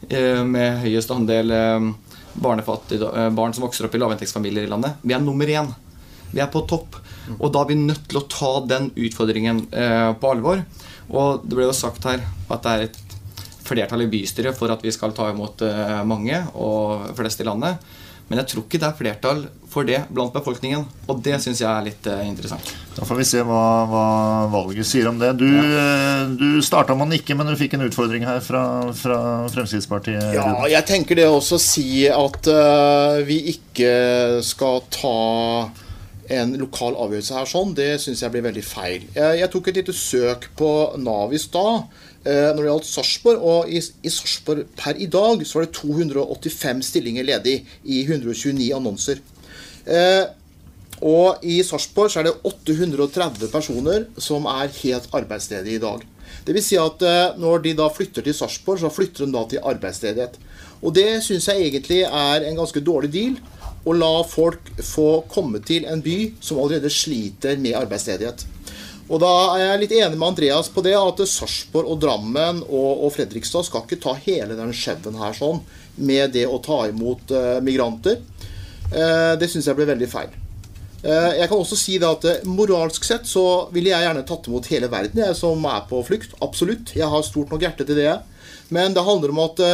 Eh, 0.07 0.43
med 0.47 0.79
høyest 0.85 1.11
andel 1.11 1.51
eh, 1.51 1.75
eh, 1.75 3.29
barn 3.35 3.53
som 3.53 3.65
vokser 3.65 3.87
opp 3.87 3.95
i 3.95 4.01
lavinntektsfamilier 4.01 4.67
i 4.67 4.71
landet. 4.71 5.01
Vi 5.03 5.15
er 5.15 5.23
nummer 5.23 5.49
én. 5.49 5.67
Vi 6.31 6.39
er 6.39 6.51
på 6.51 6.63
topp. 6.69 7.01
Og 7.37 7.51
da 7.53 7.61
er 7.61 7.69
vi 7.69 7.77
nødt 7.81 8.07
til 8.09 8.21
å 8.21 8.27
ta 8.31 8.53
den 8.65 8.89
utfordringen 8.97 9.59
på 9.69 10.29
alvor. 10.31 10.63
Og 11.13 11.43
det 11.45 11.57
ble 11.57 11.67
jo 11.67 11.75
sagt 11.77 12.05
her 12.09 12.23
at 12.25 12.63
det 12.65 12.71
er 12.71 12.85
et 12.87 12.97
flertall 13.67 14.01
i 14.01 14.09
bystyret 14.09 14.57
for 14.57 14.73
at 14.73 14.81
vi 14.81 14.93
skal 14.93 15.13
ta 15.13 15.27
imot 15.29 15.61
mange, 16.09 16.39
og 16.57 17.11
flest 17.17 17.43
i 17.43 17.45
landet. 17.45 17.77
Men 18.29 18.43
jeg 18.43 18.51
tror 18.51 18.65
ikke 18.65 18.79
det 18.81 18.87
er 18.87 18.97
flertall 18.97 19.39
for 19.69 19.85
det 19.85 20.03
blant 20.13 20.33
befolkningen. 20.33 20.85
Og 21.09 21.21
det 21.25 21.39
syns 21.41 21.61
jeg 21.63 21.69
er 21.69 21.85
litt 21.87 22.09
eh, 22.09 22.21
interessant. 22.29 22.71
Da 22.93 23.07
får 23.07 23.19
vi 23.21 23.25
se 23.25 23.41
hva, 23.45 23.63
hva 23.89 24.05
valget 24.53 24.85
sier 24.85 25.09
om 25.09 25.17
det. 25.21 25.31
Du, 25.41 25.47
ja. 25.49 26.27
du 26.29 26.61
starta 26.65 26.93
med 26.97 27.07
å 27.07 27.11
nikke, 27.13 27.37
men 27.37 27.49
du 27.49 27.57
fikk 27.57 27.77
en 27.77 27.87
utfordring 27.87 28.25
her 28.29 28.41
fra, 28.45 28.63
fra 28.97 29.19
Fremskrittspartiet. 29.53 30.33
Ja, 30.37 30.51
jeg 30.69 30.85
tenker 30.89 31.17
det 31.17 31.29
også 31.29 31.57
å 31.57 31.63
si 31.63 32.05
at 32.09 32.49
uh, 32.53 33.21
vi 33.25 33.41
ikke 33.55 33.93
skal 34.45 34.83
ta 34.93 35.17
en 36.29 36.53
lokal 36.61 36.97
avgjørelse 36.99 37.37
her 37.39 37.49
sånn, 37.49 37.73
det 37.77 37.95
syns 38.03 38.21
jeg 38.21 38.33
blir 38.33 38.45
veldig 38.45 38.65
feil. 38.65 39.07
Jeg, 39.15 39.39
jeg 39.41 39.51
tok 39.53 39.69
et 39.71 39.79
lite 39.81 39.95
søk 39.97 40.49
på 40.59 40.69
Nav 41.01 41.33
i 41.33 41.41
stad 41.41 41.79
eh, 41.79 42.08
når 42.29 42.61
det 42.61 42.69
gjaldt 42.69 42.89
Sarpsborg. 42.89 43.43
Og 43.51 43.71
i, 43.71 43.81
i 43.81 44.11
Sarpsborg 44.13 44.67
per 44.79 44.99
i 44.99 45.09
dag 45.11 45.43
så 45.47 45.59
var 45.59 45.67
det 45.67 45.77
285 45.79 46.83
stillinger 46.89 47.27
ledig 47.27 47.59
i 47.83 48.03
129 48.05 48.69
annonser. 48.75 49.23
Eh, 49.89 50.25
og 50.99 51.43
i 51.47 51.61
Sarpsborg 51.63 52.11
så 52.11 52.21
er 52.21 52.29
det 52.29 52.37
830 52.43 53.51
personer 53.53 54.07
som 54.19 54.47
er 54.51 54.71
helt 54.81 55.07
arbeidsledige 55.15 55.79
i 55.79 55.83
dag. 55.83 56.03
Vil 56.49 56.63
si 56.65 56.77
at 56.79 57.03
eh, 57.05 57.37
når 57.39 57.63
de 57.63 57.75
da 57.77 57.87
flytter 57.93 58.25
til 58.25 58.35
Sarpsborg, 58.35 58.81
så 58.81 58.91
flytter 58.93 59.25
de 59.25 59.35
da 59.35 59.45
til 59.49 59.63
arbeidsledighet. 59.71 60.35
Og 60.81 60.93
det 60.95 61.21
syns 61.25 61.49
jeg 61.49 61.69
egentlig 61.69 62.03
er 62.05 62.45
en 62.45 62.59
ganske 62.59 62.83
dårlig 62.83 63.11
deal 63.13 63.39
å 63.87 63.95
la 63.95 64.11
folk 64.27 64.71
få 64.83 65.23
komme 65.31 65.61
til 65.65 65.85
en 65.87 66.01
by 66.03 66.17
som 66.43 66.59
allerede 66.59 66.91
sliter 66.91 67.59
med 67.61 67.77
arbeidsledighet. 67.79 68.43
Og 69.09 69.17
Da 69.21 69.29
er 69.55 69.63
jeg 69.63 69.81
litt 69.83 69.93
enig 69.97 70.17
med 70.17 70.27
Andreas 70.27 70.69
på 70.69 70.83
det, 70.85 70.93
at 70.93 71.21
Sarpsborg 71.25 71.89
og 71.89 72.01
Drammen 72.03 72.61
og, 72.67 73.05
og, 73.05 73.09
Fredrikstad 73.15 73.65
skal 73.65 73.85
ikke 73.85 74.01
ta 74.03 74.13
hele 74.21 74.57
den 74.57 74.73
skjeven 74.75 75.17
her 75.17 75.33
sånn 75.33 75.63
med 75.97 76.35
det 76.35 76.45
å 76.45 76.59
ta 76.63 76.83
imot 76.91 77.33
uh, 77.33 77.57
migranter. 77.65 78.19
Uh, 78.93 79.33
det 79.41 79.49
syns 79.49 79.67
jeg 79.67 79.77
ble 79.79 79.89
veldig 79.89 80.09
feil. 80.11 80.29
Uh, 81.01 81.33
jeg 81.39 81.49
kan 81.49 81.57
også 81.57 81.79
si 81.79 81.97
det 82.01 82.09
at 82.09 82.45
Moralsk 82.45 83.07
sett 83.07 83.25
så 83.27 83.43
ville 83.73 83.89
jeg 83.89 84.05
gjerne 84.05 84.25
tatt 84.29 84.49
imot 84.51 84.69
hele 84.69 84.91
verden 84.91 85.23
jeg 85.23 85.39
som 85.41 85.65
er 85.71 85.87
på 85.89 86.03
flukt. 86.05 86.37
Absolutt. 86.45 86.93
Jeg 86.93 87.09
har 87.09 87.25
stort 87.25 87.49
nok 87.49 87.65
hjerte 87.65 87.87
til 87.89 87.97
det. 87.97 88.13
Men 88.69 88.93
det 88.93 89.07
handler 89.07 89.33
om 89.33 89.41
at 89.47 89.65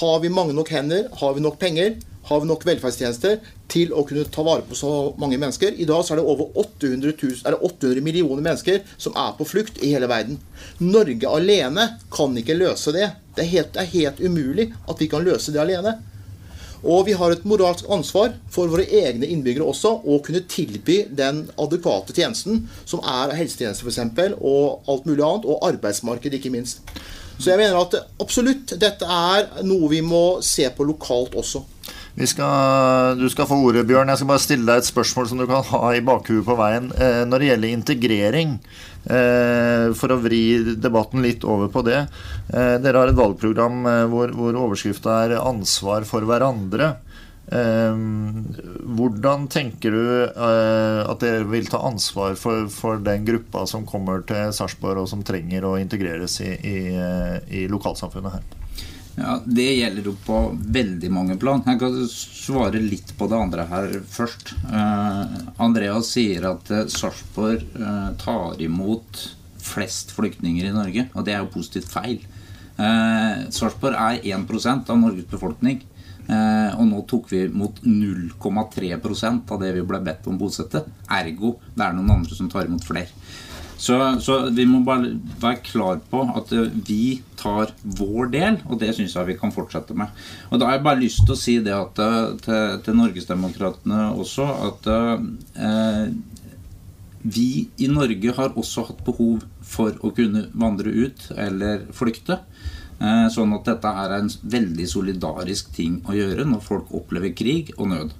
har 0.00 0.18
vi 0.22 0.32
mange 0.32 0.56
nok 0.56 0.72
hender, 0.72 1.10
har 1.20 1.36
vi 1.36 1.44
nok 1.44 1.60
penger, 1.60 1.98
har 2.28 2.40
vi 2.40 2.48
nok 2.48 2.66
velferdstjenester 2.66 3.40
til 3.72 3.92
å 3.96 4.04
kunne 4.06 4.28
ta 4.30 4.44
vare 4.46 4.64
på 4.68 4.76
så 4.78 4.92
mange 5.20 5.38
mennesker. 5.40 5.74
I 5.74 5.88
dag 5.88 6.04
så 6.04 6.14
er 6.14 6.20
det 6.20 6.28
over 6.28 6.52
800, 6.60 7.16
000, 7.18 7.42
er 7.42 7.56
det 7.56 7.70
800 7.70 8.04
millioner 8.04 8.44
mennesker 8.44 8.82
som 8.96 9.16
er 9.18 9.34
på 9.38 9.48
flukt 9.48 9.82
i 9.82 9.92
hele 9.94 10.10
verden. 10.10 10.38
Norge 10.82 11.28
alene 11.28 11.88
kan 12.14 12.36
ikke 12.38 12.58
løse 12.58 12.94
det. 12.94 13.10
Det 13.34 13.46
er, 13.46 13.52
helt, 13.56 13.74
det 13.74 13.84
er 13.84 13.92
helt 13.96 14.22
umulig 14.22 14.70
at 14.86 15.02
vi 15.02 15.10
kan 15.10 15.24
løse 15.26 15.54
det 15.54 15.62
alene. 15.62 15.96
Og 16.82 17.06
vi 17.06 17.14
har 17.14 17.30
et 17.30 17.44
moralsk 17.46 17.86
ansvar 17.94 18.32
for 18.50 18.70
våre 18.70 18.84
egne 18.86 19.28
innbyggere 19.30 19.68
også 19.70 19.94
å 20.02 20.18
kunne 20.26 20.42
tilby 20.50 21.04
den 21.14 21.44
adekvate 21.54 22.14
tjenesten, 22.16 22.64
som 22.84 23.02
er 23.06 23.36
helsetjeneste 23.38 23.86
f.eks., 23.86 24.38
og 24.40 24.90
alt 24.90 25.06
mulig 25.06 25.22
annet, 25.22 25.46
og 25.46 25.62
arbeidsmarked 25.68 26.34
ikke 26.38 26.50
minst. 26.54 26.82
Så 27.38 27.52
jeg 27.52 27.60
mener 27.62 27.78
at 27.78 27.94
absolutt, 28.22 28.74
dette 28.78 29.06
er 29.06 29.62
noe 29.66 29.88
vi 29.90 30.02
må 30.04 30.42
se 30.44 30.66
på 30.74 30.86
lokalt 30.86 31.38
også. 31.38 31.62
Skal, 32.12 33.16
du 33.16 33.24
skal 33.32 33.46
få 33.48 33.56
ordet, 33.64 33.86
Bjørn. 33.88 34.10
Jeg 34.12 34.20
skal 34.20 34.28
bare 34.28 34.42
stille 34.44 34.66
deg 34.68 34.82
et 34.82 34.88
spørsmål 34.88 35.28
som 35.30 35.38
du 35.40 35.46
kan 35.48 35.64
ha 35.64 35.92
i 35.96 36.02
bakhuet 36.04 36.44
på 36.44 36.56
veien. 36.58 36.90
Eh, 36.92 37.22
når 37.24 37.40
det 37.40 37.48
gjelder 37.48 37.72
integrering, 37.72 38.50
eh, 39.08 39.86
for 39.96 40.12
å 40.12 40.20
vri 40.20 40.42
debatten 40.76 41.24
litt 41.24 41.46
over 41.48 41.72
på 41.72 41.84
det. 41.88 42.02
Eh, 42.52 42.76
dere 42.84 43.00
har 43.00 43.08
et 43.08 43.16
valgprogram 43.16 43.80
hvor, 44.12 44.28
hvor 44.36 44.60
overskrifta 44.66 45.24
er 45.24 45.40
'ansvar 45.40 46.04
for 46.04 46.20
hverandre'. 46.20 46.96
Hvordan 47.52 49.48
tenker 49.50 49.90
du 49.90 50.24
at 50.32 51.20
dere 51.20 51.44
vil 51.44 51.66
ta 51.66 51.78
ansvar 51.84 52.34
for, 52.36 52.68
for 52.68 52.96
den 52.96 53.26
gruppa 53.26 53.66
som 53.66 53.84
kommer 53.84 54.24
til 54.24 54.52
Sarpsborg, 54.52 55.02
og 55.02 55.08
som 55.08 55.22
trenger 55.22 55.64
å 55.64 55.76
integreres 55.76 56.40
i, 56.40 56.54
i, 56.64 56.78
i 57.50 57.68
lokalsamfunnet 57.68 58.32
her? 58.32 58.61
Ja, 59.14 59.42
Det 59.44 59.68
gjelder 59.74 60.06
jo 60.08 60.14
på 60.24 60.38
veldig 60.72 61.10
mange 61.12 61.36
plan. 61.40 61.62
Jeg 61.66 61.80
kan 61.82 61.96
svare 62.08 62.80
litt 62.80 63.12
på 63.18 63.28
det 63.28 63.38
andre 63.38 63.66
her 63.68 63.98
først. 64.08 64.54
Uh, 64.64 65.52
Andreas 65.60 66.14
sier 66.14 66.48
at 66.48 66.72
uh, 66.72 66.86
Sarpsborg 66.88 67.66
uh, 67.76 68.12
tar 68.20 68.60
imot 68.64 69.22
flest 69.62 70.14
flyktninger 70.16 70.66
i 70.66 70.74
Norge, 70.74 71.06
og 71.12 71.26
det 71.26 71.36
er 71.36 71.44
jo 71.44 71.52
positivt 71.52 71.92
feil. 71.92 72.24
Uh, 72.80 73.44
Sarpsborg 73.52 73.98
er 74.00 74.24
1% 74.32 74.92
av 74.92 75.02
Norges 75.04 75.28
befolkning. 75.30 75.88
og 76.32 76.84
nå 76.86 77.00
tok 77.10 77.32
vi 77.32 77.40
mot 77.50 77.80
0,3% 77.82 79.50
av 79.52 79.58
det 79.60 79.72
vi 79.74 79.82
ble 79.82 79.98
bedt 80.06 80.28
om 80.30 80.36
å 80.38 80.40
bosette. 80.44 80.84
Ergo 81.10 81.56
det 81.74 81.82
er 81.84 81.96
noen 81.96 82.12
andre 82.14 82.36
som 82.38 82.48
tar 82.48 82.68
imot 82.68 82.86
flere. 82.86 83.10
Så, 83.82 83.96
så, 84.22 84.36
vi 84.54 84.62
må 84.68 84.84
bare 84.86 85.16
være 85.42 85.62
klar 85.66 86.02
på 86.10 86.22
at 86.38 86.52
eh, 86.54 86.74
vi 86.86 87.18
tar 87.38 87.72
vår 87.82 88.28
del, 88.30 88.60
og 88.70 88.78
det 88.78 88.92
syns 88.94 89.16
jeg 89.18 89.32
vi 89.32 89.38
kan 89.40 89.54
fortsette 89.54 89.96
med. 89.98 90.12
Og 90.50 90.60
Da 90.60 90.68
har 90.68 90.78
jeg 90.78 90.86
bare 90.86 91.02
lyst 91.02 91.24
til 91.24 91.34
å 91.34 91.40
si 91.40 91.56
det 91.66 91.74
at, 91.74 91.98
eh, 91.98 92.36
til, 92.44 92.76
til 92.86 93.00
Norgesdemokratene 93.00 94.04
også 94.22 94.46
at 94.68 94.86
eh, 94.92 96.06
vi 97.22 97.48
i 97.78 97.88
Norge 97.90 98.34
har 98.36 98.54
også 98.58 98.86
hatt 98.88 99.02
behov 99.06 99.42
for 99.66 99.98
å 100.02 100.12
kunne 100.14 100.46
vandre 100.58 100.90
ut 100.90 101.28
eller 101.34 101.86
flykte. 101.94 102.38
Eh, 103.02 103.26
sånn 103.34 103.54
at 103.56 103.66
dette 103.66 103.90
er 104.04 104.16
en 104.20 104.30
veldig 104.30 104.86
solidarisk 104.90 105.72
ting 105.74 106.00
å 106.06 106.14
gjøre 106.14 106.46
når 106.46 106.62
folk 106.62 106.92
opplever 106.94 107.34
krig 107.34 107.72
og 107.78 107.90
nød. 107.90 108.12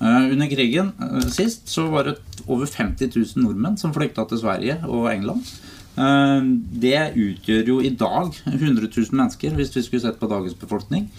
Eh, 0.00 0.32
under 0.32 0.46
krigen 0.46 0.92
eh, 1.00 1.28
sist 1.32 1.68
så 1.68 1.86
var 1.88 2.04
det 2.04 2.18
over 2.46 2.66
50 2.66 3.08
000 3.16 3.44
nordmenn 3.46 3.78
som 3.80 3.94
flykta 3.96 4.26
til 4.28 4.42
Sverige 4.42 4.76
og 4.84 5.08
England. 5.12 5.48
Eh, 5.96 6.50
det 6.84 7.00
utgjør 7.16 7.72
jo 7.72 7.78
i 7.80 7.94
dag 7.96 8.36
100 8.44 8.90
000 8.90 9.16
mennesker, 9.16 9.56
hvis 9.56 9.72
vi 9.76 9.84
skulle 9.86 10.04
sett 10.04 10.20
på 10.20 10.30
dagens 10.32 10.56
befolkning. 10.58 11.10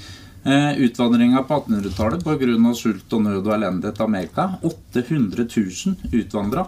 Utvandringa 0.48 1.42
på 1.44 1.58
1800-tallet 1.58 2.22
pga. 2.24 2.70
sult 2.78 3.14
og 3.18 3.24
nød 3.26 3.42
og 3.42 3.52
elendighet 3.52 3.98
til 3.98 4.06
Amerika. 4.06 4.46
800 4.64 5.44
000 5.44 6.22
utvandra. 6.22 6.64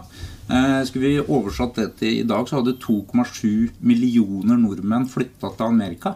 Skulle 0.84 1.06
vi 1.06 1.22
oversatt 1.22 1.78
det 1.78 1.86
til 1.96 2.18
i 2.18 2.26
dag, 2.28 2.44
så 2.44 2.58
hadde 2.58 2.76
2,7 2.76 3.70
millioner 3.80 4.60
nordmenn 4.60 5.08
flytta 5.08 5.54
til 5.56 5.64
Amerika. 5.64 6.12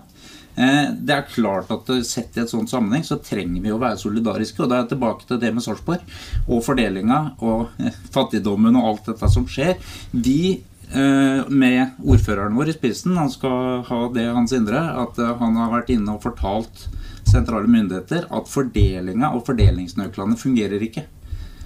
Eh, 0.55 0.91
det 0.95 1.15
er 1.15 1.27
klart 1.27 1.71
at 1.75 1.89
eh, 1.91 2.05
Sett 2.07 2.37
i 2.39 2.43
et 2.45 2.51
sånt 2.51 2.71
sammenheng 2.71 3.03
så 3.07 3.19
trenger 3.23 3.63
vi 3.63 3.73
å 3.75 3.81
være 3.81 3.99
solidariske. 4.01 4.63
og 4.63 4.71
Da 4.71 4.77
er 4.77 4.85
jeg 4.85 4.93
tilbake 4.95 5.27
til 5.29 5.41
det 5.43 5.51
med 5.55 5.65
Sarpsborg 5.65 6.05
og 6.47 6.63
fordelinga 6.67 7.21
og 7.43 7.83
eh, 7.83 7.97
fattigdommen 8.17 8.79
og 8.79 8.93
alt 8.93 9.11
dette 9.13 9.33
som 9.33 9.49
skjer. 9.51 9.77
Vi 10.13 10.63
med 10.95 11.97
ordføreren 12.07 12.55
vår 12.55 12.69
i 12.71 12.75
spissen, 12.77 13.17
han 13.19 13.31
skal 13.33 13.81
ha 13.89 13.97
det 14.15 14.29
hans 14.31 14.53
indre, 14.55 14.79
at 15.01 15.17
han 15.41 15.57
har 15.59 15.73
vært 15.73 15.89
inne 15.91 16.13
og 16.13 16.23
fortalt 16.23 16.85
sentrale 17.27 17.67
myndigheter 17.67 18.29
at 18.29 18.51
fordelinga 18.53 19.33
og 19.35 19.43
fordelingsnøklene 19.49 20.39
fungerer 20.39 20.85
ikke. 20.87 21.03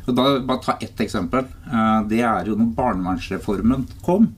Og 0.06 0.14
da, 0.16 0.28
bare 0.38 0.64
ta 0.64 0.78
ett 0.80 1.02
eksempel. 1.04 1.44
Det 2.08 2.22
er 2.24 2.48
jo 2.48 2.56
når 2.56 2.70
barnevernsreformen 2.78 3.84
kom, 4.06 4.30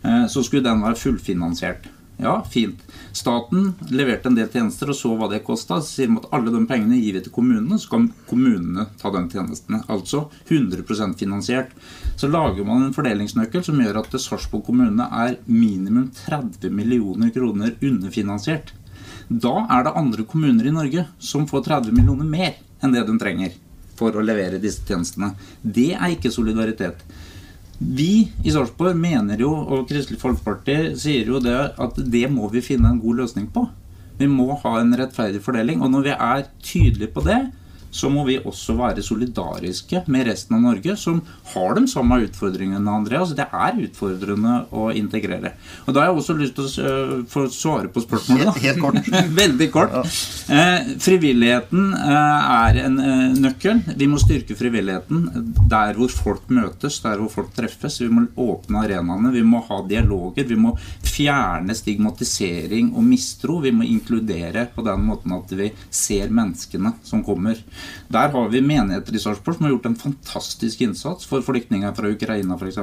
så 0.00 0.46
skulle 0.46 0.64
den 0.70 0.86
være 0.86 1.02
fullfinansiert. 1.02 1.90
Ja, 2.16 2.44
fint. 2.50 2.82
Staten 3.12 3.72
leverte 3.90 4.28
en 4.28 4.36
del 4.36 4.50
tjenester 4.52 4.92
og 4.92 4.96
så 4.96 5.14
hva 5.18 5.26
det 5.30 5.42
kosta. 5.46 5.80
Så 5.82 5.96
sier 5.96 6.10
de 6.10 6.20
at 6.20 6.28
alle 6.36 6.52
de 6.54 6.60
pengene 6.70 7.00
gir 7.00 7.16
vi 7.16 7.22
til 7.24 7.34
kommunene, 7.34 7.78
så 7.80 7.94
kan 7.94 8.10
kommunene 8.28 8.86
ta 9.00 9.10
de 9.14 9.22
tjenestene. 9.32 9.82
Altså 9.90 10.26
100% 10.48 11.18
finansiert. 11.18 11.72
Så 12.16 12.30
lager 12.30 12.68
man 12.68 12.84
en 12.86 12.94
fordelingsnøkkel 12.94 13.64
som 13.66 13.80
gjør 13.82 14.02
at 14.04 14.14
Sarpsborg 14.20 14.66
kommune 14.68 15.08
er 15.24 15.40
minimum 15.48 16.10
30 16.22 16.70
millioner 16.70 17.32
kroner 17.34 17.74
underfinansiert. 17.80 18.74
Da 19.28 19.66
er 19.70 19.86
det 19.86 19.96
andre 19.96 20.28
kommuner 20.28 20.68
i 20.68 20.74
Norge 20.74 21.06
som 21.18 21.48
får 21.50 21.66
30 21.70 21.96
millioner 21.96 22.28
mer 22.28 22.56
enn 22.82 22.94
det 22.94 23.04
de 23.08 23.18
trenger 23.18 23.54
for 23.98 24.14
å 24.16 24.24
levere 24.24 24.60
disse 24.62 24.84
tjenestene. 24.86 25.32
Det 25.62 25.92
er 25.94 26.14
ikke 26.14 26.32
solidaritet. 26.34 27.02
Vi 27.78 28.28
i 28.44 28.52
Sarpsborg 28.52 28.98
mener 28.98 29.40
jo, 29.40 29.50
og 29.52 29.88
Kristelig 29.88 30.20
Folkeparti 30.20 30.94
sier 31.00 31.30
jo 31.32 31.40
det, 31.42 31.56
at 31.80 31.96
det 31.96 32.28
må 32.30 32.50
vi 32.52 32.62
finne 32.64 32.92
en 32.92 33.00
god 33.02 33.22
løsning 33.22 33.48
på. 33.54 33.64
Vi 34.18 34.28
må 34.30 34.52
ha 34.62 34.76
en 34.80 34.94
rettferdig 34.98 35.40
fordeling. 35.42 35.82
Og 35.82 35.90
når 35.90 36.06
vi 36.06 36.14
er 36.14 36.46
tydelige 36.62 37.10
på 37.14 37.24
det, 37.26 37.40
så 37.92 38.08
må 38.12 38.24
vi 38.26 38.38
også 38.40 38.74
være 38.78 39.04
solidariske 39.04 40.02
med 40.12 40.26
resten 40.30 40.56
av 40.56 40.64
Norge, 40.64 40.96
som 40.96 41.20
har 41.52 41.76
de 41.76 41.84
samme 41.90 42.22
utfordringene. 42.24 42.80
Andreas. 42.92 43.34
Det 43.36 43.44
er 43.44 43.80
utfordrende 43.84 44.54
å 44.72 44.88
integrere. 44.96 45.54
Og 45.86 45.92
Da 45.94 46.02
har 46.02 46.10
jeg 46.10 46.22
også 46.22 46.36
lyst 46.38 46.56
til 46.56 46.66
å 46.66 46.86
uh, 46.88 47.14
få 47.28 47.44
svare 47.52 47.90
på 47.92 48.02
spørsmålet. 48.04 48.62
Helt, 48.62 48.64
helt 48.64 48.82
kort. 48.82 49.10
Veldig 49.42 49.68
kort. 49.74 49.96
Ja. 49.96 50.04
Uh, 50.48 50.92
frivilligheten 51.02 51.92
uh, 51.92 52.52
er 52.68 52.80
en 52.86 52.98
nøkkel. 53.42 53.82
Vi 53.98 54.08
må 54.08 54.20
styrke 54.22 54.56
frivilligheten 54.58 55.28
der 55.70 55.96
hvor 55.98 56.12
folk 56.12 56.48
møtes, 56.52 57.00
der 57.04 57.20
hvor 57.20 57.32
folk 57.32 57.52
treffes. 57.56 58.00
Vi 58.02 58.10
må 58.12 58.26
åpne 58.40 58.86
arenaene, 58.86 59.34
vi 59.34 59.44
må 59.46 59.62
ha 59.68 59.82
dialoger. 59.88 60.48
Vi 60.48 60.58
må 60.58 60.74
fjerne 61.22 61.74
stigmatisering 61.76 62.92
og 62.96 63.04
mistro. 63.06 63.60
Vi 63.62 63.72
må 63.74 63.86
inkludere 63.86 64.66
på 64.74 64.82
den 64.86 65.04
måten 65.06 65.34
at 65.36 65.52
vi 65.54 65.70
ser 65.90 66.32
menneskene 66.34 66.94
som 67.06 67.22
kommer. 67.24 67.58
Der 68.12 68.32
har 68.32 68.48
vi 68.50 68.62
menigheter 68.62 69.14
i 69.14 69.22
Sarpsborg 69.22 69.56
som 69.56 69.66
har 69.66 69.74
gjort 69.76 69.88
en 69.90 69.98
fantastisk 70.00 70.82
innsats 70.82 71.28
for 71.28 71.44
flyktninger 71.46 71.94
fra 71.94 72.10
Ukraina 72.10 72.58
f.eks. 72.58 72.80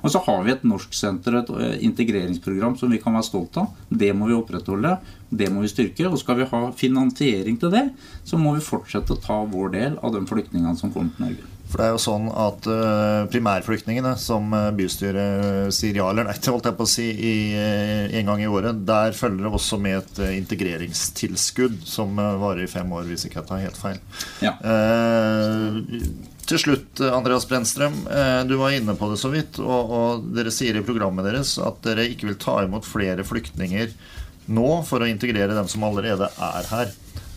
Og 0.00 0.12
så 0.12 0.22
har 0.26 0.44
vi 0.46 0.54
et 0.54 0.64
norsksenter, 0.68 1.40
et 1.42 1.52
eh, 1.58 1.78
integreringsprogram 1.88 2.78
som 2.80 2.92
vi 2.92 3.00
kan 3.02 3.16
være 3.16 3.28
stolt 3.28 3.60
av. 3.60 3.72
Det 3.88 4.12
må 4.16 4.30
vi 4.30 4.38
opprettholde. 4.38 4.96
Det 5.28 5.48
må 5.52 5.64
vi 5.64 5.72
styrke. 5.72 6.08
Og 6.08 6.20
skal 6.20 6.40
vi 6.40 6.48
ha 6.48 6.62
finansiering 6.76 7.60
til 7.60 7.72
det, 7.74 7.88
så 8.24 8.40
må 8.40 8.56
vi 8.56 8.64
fortsette 8.64 9.14
å 9.14 9.20
ta 9.20 9.42
vår 9.48 9.74
del 9.76 9.98
av 10.00 10.16
de 10.16 10.24
flyktningene 10.28 10.78
som 10.80 10.92
kommer 10.94 11.12
til 11.16 11.28
Norge. 11.28 11.50
For 11.72 11.80
det 11.80 11.86
er 11.86 11.94
jo 11.94 12.00
sånn 12.04 12.26
at 12.28 12.66
uh, 12.68 13.24
primærflyktningene, 13.32 14.12
som 14.20 14.52
eh, 14.52 14.68
bystyret 14.76 15.72
sier 15.72 15.96
ja 15.96 16.10
eller 16.10 16.26
nei 16.28 16.34
til, 16.36 16.52
holdt 16.52 16.68
jeg 16.68 16.76
på 16.76 16.84
å 16.84 16.90
si, 16.90 17.06
i, 17.16 17.32
uh, 17.56 18.12
en 18.18 18.28
gang 18.28 18.42
i 18.44 18.50
året, 18.50 18.82
der 18.84 19.16
følger 19.16 19.46
det 19.46 19.52
også 19.56 19.78
med 19.80 19.96
et 20.02 20.20
integreringstilskudd 20.36 21.80
som 21.88 22.20
varer 22.20 22.66
i 22.66 22.70
fem 22.70 22.92
år, 22.92 23.08
hvis 23.08 23.24
ikke 23.24 23.40
jeg 23.40 23.48
tar 23.48 23.64
helt 23.64 23.80
feil. 23.80 24.00
Ja. 24.44 24.52
til 26.48 26.60
slutt, 26.60 27.00
Andreas 27.08 27.46
Brennstrøm, 27.48 28.02
du 28.48 28.56
var 28.60 28.74
inne 28.76 28.94
på 28.98 29.08
det 29.08 29.20
så 29.22 29.30
vidt, 29.32 29.60
og, 29.62 29.94
og 29.96 30.26
dere 30.36 30.52
sier 30.52 30.76
i 30.76 30.84
programmet 30.84 31.24
deres 31.24 31.54
at 31.62 31.80
dere 31.86 32.04
ikke 32.12 32.28
vil 32.28 32.40
ta 32.42 32.58
imot 32.66 32.84
flere 32.88 33.24
flyktninger 33.24 33.94
nå 34.52 34.70
for 34.84 35.02
å 35.02 35.08
integrere 35.08 35.56
dem 35.56 35.70
som 35.70 35.86
allerede 35.86 36.28
er 36.28 36.68
her. 36.74 36.92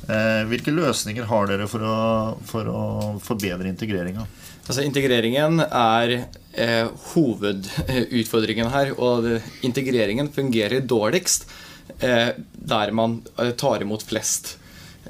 Eh, 0.05 0.41
hvilke 0.49 0.73
løsninger 0.73 1.25
har 1.29 1.47
dere 1.49 1.67
for 1.69 1.85
å, 1.85 1.99
for 2.45 2.69
å 2.69 2.81
forbedre 3.23 3.69
integreringa? 3.71 4.25
Altså, 4.65 4.81
integreringen 4.81 5.61
er 5.65 6.13
eh, 6.17 6.87
hovedutfordringen 7.13 8.69
her. 8.73 8.93
Og 8.97 9.29
integreringen 9.65 10.31
fungerer 10.33 10.85
dårligst 10.85 11.49
eh, 11.99 12.31
der 12.37 12.93
man 12.97 13.19
eh, 13.37 13.53
tar 13.57 13.85
imot 13.85 14.05
flest. 14.05 14.55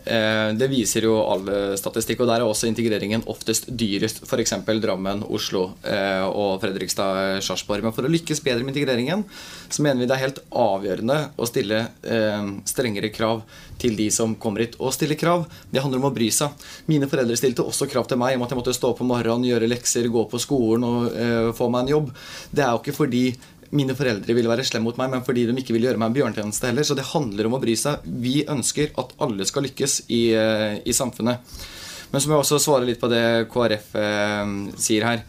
Eh, 0.05 0.53
det 0.53 0.67
viser 0.69 1.07
jo 1.07 1.15
all 1.25 1.49
statistikk, 1.79 2.21
og 2.21 2.29
der 2.29 2.43
er 2.43 2.47
også 2.47 2.69
integreringen 2.69 3.25
oftest 3.31 3.69
dyrest. 3.73 4.21
F.eks. 4.25 4.53
Drammen, 4.83 5.23
Oslo 5.33 5.67
eh, 5.83 6.23
og 6.25 6.61
Fredrikstad, 6.61 7.41
Sarpsborg. 7.45 7.85
Men 7.85 7.95
for 7.95 8.05
å 8.05 8.11
lykkes 8.11 8.43
bedre 8.45 8.63
med 8.63 8.75
integreringen, 8.75 9.25
så 9.69 9.85
mener 9.85 10.03
vi 10.03 10.09
det 10.09 10.17
er 10.17 10.25
helt 10.27 10.43
avgjørende 10.51 11.19
å 11.35 11.49
stille 11.49 11.81
eh, 12.03 12.51
strengere 12.69 13.09
krav 13.13 13.43
til 13.81 13.97
de 13.97 14.07
som 14.13 14.37
kommer 14.39 14.65
hit. 14.65 14.77
Og 14.79 14.93
stille 14.95 15.17
krav, 15.19 15.47
det 15.71 15.81
handler 15.83 16.03
om 16.03 16.09
å 16.11 16.15
bry 16.15 16.29
seg. 16.33 16.53
Mine 16.91 17.09
foreldre 17.11 17.37
stilte 17.39 17.65
også 17.65 17.89
krav 17.91 18.07
til 18.11 18.21
meg 18.21 18.37
om 18.37 18.45
at 18.45 18.53
jeg 18.53 18.61
måtte 18.61 18.77
stå 18.77 18.93
opp 18.93 19.03
om 19.03 19.11
morgenen, 19.11 19.49
gjøre 19.49 19.69
lekser, 19.71 20.07
gå 20.13 20.27
på 20.31 20.41
skolen 20.41 20.85
og 20.85 21.55
få 21.57 21.67
meg 21.73 21.85
en 21.85 21.93
jobb. 21.95 22.13
Det 22.55 22.63
er 22.63 22.71
jo 22.71 22.83
ikke 22.83 22.95
fordi 22.95 23.25
mine 23.75 23.95
foreldre 23.97 24.35
ville 24.37 24.51
være 24.51 24.65
slemme 24.67 24.89
mot 24.89 24.99
meg, 24.99 25.09
men 25.13 25.23
fordi 25.25 25.45
de 25.47 25.55
ikke 25.61 25.73
ville 25.75 25.89
gjøre 25.89 26.01
meg 26.01 26.11
en 26.11 26.17
bjørntjeneste 26.19 26.69
heller. 26.69 26.85
Så 26.87 26.97
det 26.97 27.07
handler 27.13 27.49
om 27.49 27.57
å 27.57 27.61
bry 27.63 27.75
seg. 27.79 28.05
Vi 28.05 28.43
ønsker 28.51 28.93
at 29.01 29.15
alle 29.23 29.47
skal 29.47 29.65
lykkes 29.67 30.03
i, 30.09 30.23
eh, 30.37 30.77
i 30.85 30.93
samfunnet. 30.95 31.57
Men 32.11 32.21
så 32.21 32.29
må 32.29 32.35
jeg 32.35 32.45
også 32.45 32.61
svare 32.61 32.87
litt 32.87 33.01
på 33.01 33.09
det 33.11 33.49
KrF 33.51 33.95
eh, 33.99 34.53
sier 34.77 35.07
her 35.09 35.25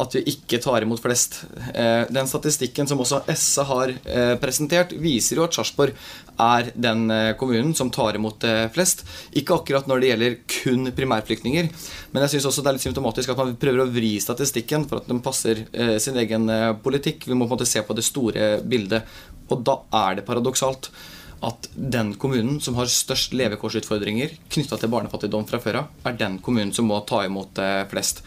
at 0.00 0.14
vi 0.16 0.22
ikke 0.30 0.58
tar 0.62 0.82
imot 0.82 1.02
flest. 1.02 1.42
Eh, 1.74 2.04
den 2.12 2.28
statistikken 2.30 2.88
som 2.88 3.00
også 3.02 3.20
SA 3.36 3.64
har 3.68 3.92
eh, 3.92 4.34
presentert, 4.40 4.94
viser 4.98 5.38
jo 5.38 5.46
at 5.46 5.56
Sarpsborg 5.56 5.92
er 6.40 6.70
den 6.74 7.04
eh, 7.12 7.32
kommunen 7.38 7.74
som 7.76 7.92
tar 7.94 8.16
imot 8.18 8.46
flest. 8.74 9.04
Ikke 9.36 9.58
akkurat 9.58 9.88
når 9.90 10.00
det 10.00 10.10
gjelder 10.10 10.38
kun 10.56 10.92
primærflyktninger, 10.96 11.68
men 12.12 12.24
jeg 12.24 12.34
syns 12.34 12.48
også 12.50 12.64
det 12.64 12.72
er 12.72 12.78
litt 12.78 12.86
symptomatisk 12.86 13.34
at 13.34 13.42
man 13.42 13.58
prøver 13.60 13.84
å 13.84 13.90
vri 13.92 14.14
statistikken 14.22 14.88
for 14.88 15.02
at 15.02 15.10
den 15.10 15.22
passer 15.24 15.66
sin 16.02 16.16
egen 16.22 16.48
politikk. 16.82 17.28
Vi 17.28 17.36
må 17.36 17.44
på 17.44 17.52
en 17.52 17.58
måte 17.58 17.68
se 17.68 17.82
på 17.84 17.96
det 17.96 18.06
store 18.06 18.54
bildet. 18.64 19.04
Og 19.52 19.62
da 19.66 19.78
er 20.06 20.18
det 20.18 20.26
paradoksalt 20.26 20.90
at 21.44 21.68
den 21.74 22.14
kommunen 22.20 22.56
som 22.64 22.78
har 22.78 22.88
størst 22.88 23.34
levekårsutfordringer 23.36 24.38
knytta 24.54 24.78
til 24.80 24.92
barnefattigdom 24.94 25.44
fra 25.50 25.60
før 25.60 25.82
av, 25.82 25.94
er 26.08 26.18
den 26.18 26.40
kommunen 26.44 26.72
som 26.74 26.88
må 26.88 27.02
ta 27.08 27.24
imot 27.26 27.60
flest. 27.90 28.24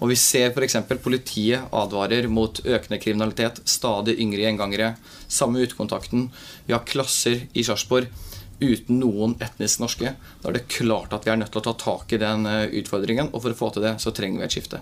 Og 0.00 0.12
vi 0.12 0.18
ser 0.20 0.52
f.eks. 0.52 0.78
politiet 1.02 1.72
advarer 1.72 2.28
mot 2.28 2.60
økende 2.64 3.00
kriminalitet. 3.02 3.62
Stadig 3.64 4.18
yngre 4.20 4.44
gjengangere. 4.44 4.94
Samme 5.28 5.64
utekontakten. 5.64 6.30
Vi 6.66 6.76
har 6.76 6.86
klasser 6.88 7.46
i 7.52 7.64
Sarpsborg 7.66 8.10
uten 8.56 9.00
noen 9.02 9.34
etnisk 9.42 9.82
norske. 9.82 10.14
Da 10.40 10.48
er 10.48 10.56
det 10.56 10.66
klart 10.72 11.12
at 11.12 11.26
vi 11.26 11.32
er 11.32 11.40
nødt 11.40 11.52
til 11.52 11.60
å 11.60 11.66
ta 11.66 11.74
tak 11.80 12.12
i 12.16 12.20
den 12.20 12.46
eh, 12.48 12.72
utfordringen. 12.80 13.28
Og 13.32 13.44
for 13.44 13.52
å 13.52 13.58
få 13.58 13.68
til 13.74 13.84
det, 13.84 13.96
så 14.02 14.12
trenger 14.16 14.40
vi 14.40 14.48
et 14.48 14.56
skifte. 14.56 14.80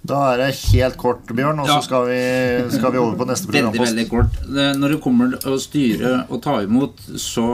Da 0.00 0.22
er 0.30 0.44
det 0.44 0.48
helt 0.70 0.96
kort, 1.00 1.28
Bjørn, 1.28 1.60
og 1.60 1.68
så 1.68 1.80
skal, 1.84 2.08
vi, 2.08 2.22
skal 2.72 2.94
vi 2.94 3.02
over 3.02 3.18
på 3.20 3.28
neste 3.28 3.50
programpost. 3.50 3.84
Veldig, 3.84 4.08
veldig 4.08 4.08
kort. 4.12 4.40
Når 4.80 4.96
det 4.96 5.00
kommer 5.04 5.36
til 5.36 5.56
å 5.56 5.60
styre 5.60 6.16
og 6.28 6.42
ta 6.46 6.56
imot, 6.64 7.04
så 7.20 7.46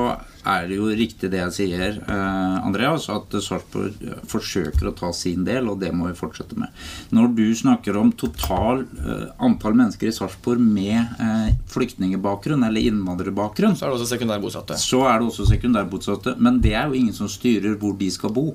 er 0.47 0.67
det 0.69 0.79
jo 0.79 0.89
riktig 0.95 1.31
det 1.33 1.41
jeg 1.41 1.55
sier, 1.57 1.99
eh, 2.03 2.57
Andreas, 2.67 3.09
at 3.13 3.35
Sarpsborg 3.43 3.97
forsøker 4.31 4.91
å 4.91 4.95
ta 4.97 5.11
sin 5.17 5.45
del, 5.47 5.71
og 5.71 5.81
det 5.83 5.93
må 5.95 6.09
vi 6.11 6.19
fortsette 6.19 6.59
med. 6.59 6.73
Når 7.17 7.33
du 7.37 7.47
snakker 7.59 7.99
om 8.01 8.13
total 8.15 8.85
eh, 8.85 9.27
antall 9.43 9.77
mennesker 9.79 10.11
i 10.11 10.15
Sarpsborg 10.15 10.63
med 10.63 11.19
eh, 11.23 11.51
flyktningbakgrunn 11.73 12.67
eller 12.67 12.91
innvandrerbakgrunn, 12.93 13.77
så 13.77 13.87
er 13.87 13.93
det 13.93 14.01
også 14.01 14.13
sekundærbosatte. 14.15 14.79
Så 14.81 15.03
er 15.09 15.19
det 15.19 15.31
også 15.31 15.49
sekundærbosatte, 15.51 16.37
men 16.39 16.63
det 16.65 16.77
er 16.77 16.87
jo 16.89 17.01
ingen 17.01 17.17
som 17.17 17.31
styrer 17.31 17.79
hvor 17.81 17.97
de 17.99 18.11
skal 18.15 18.35
bo. 18.37 18.53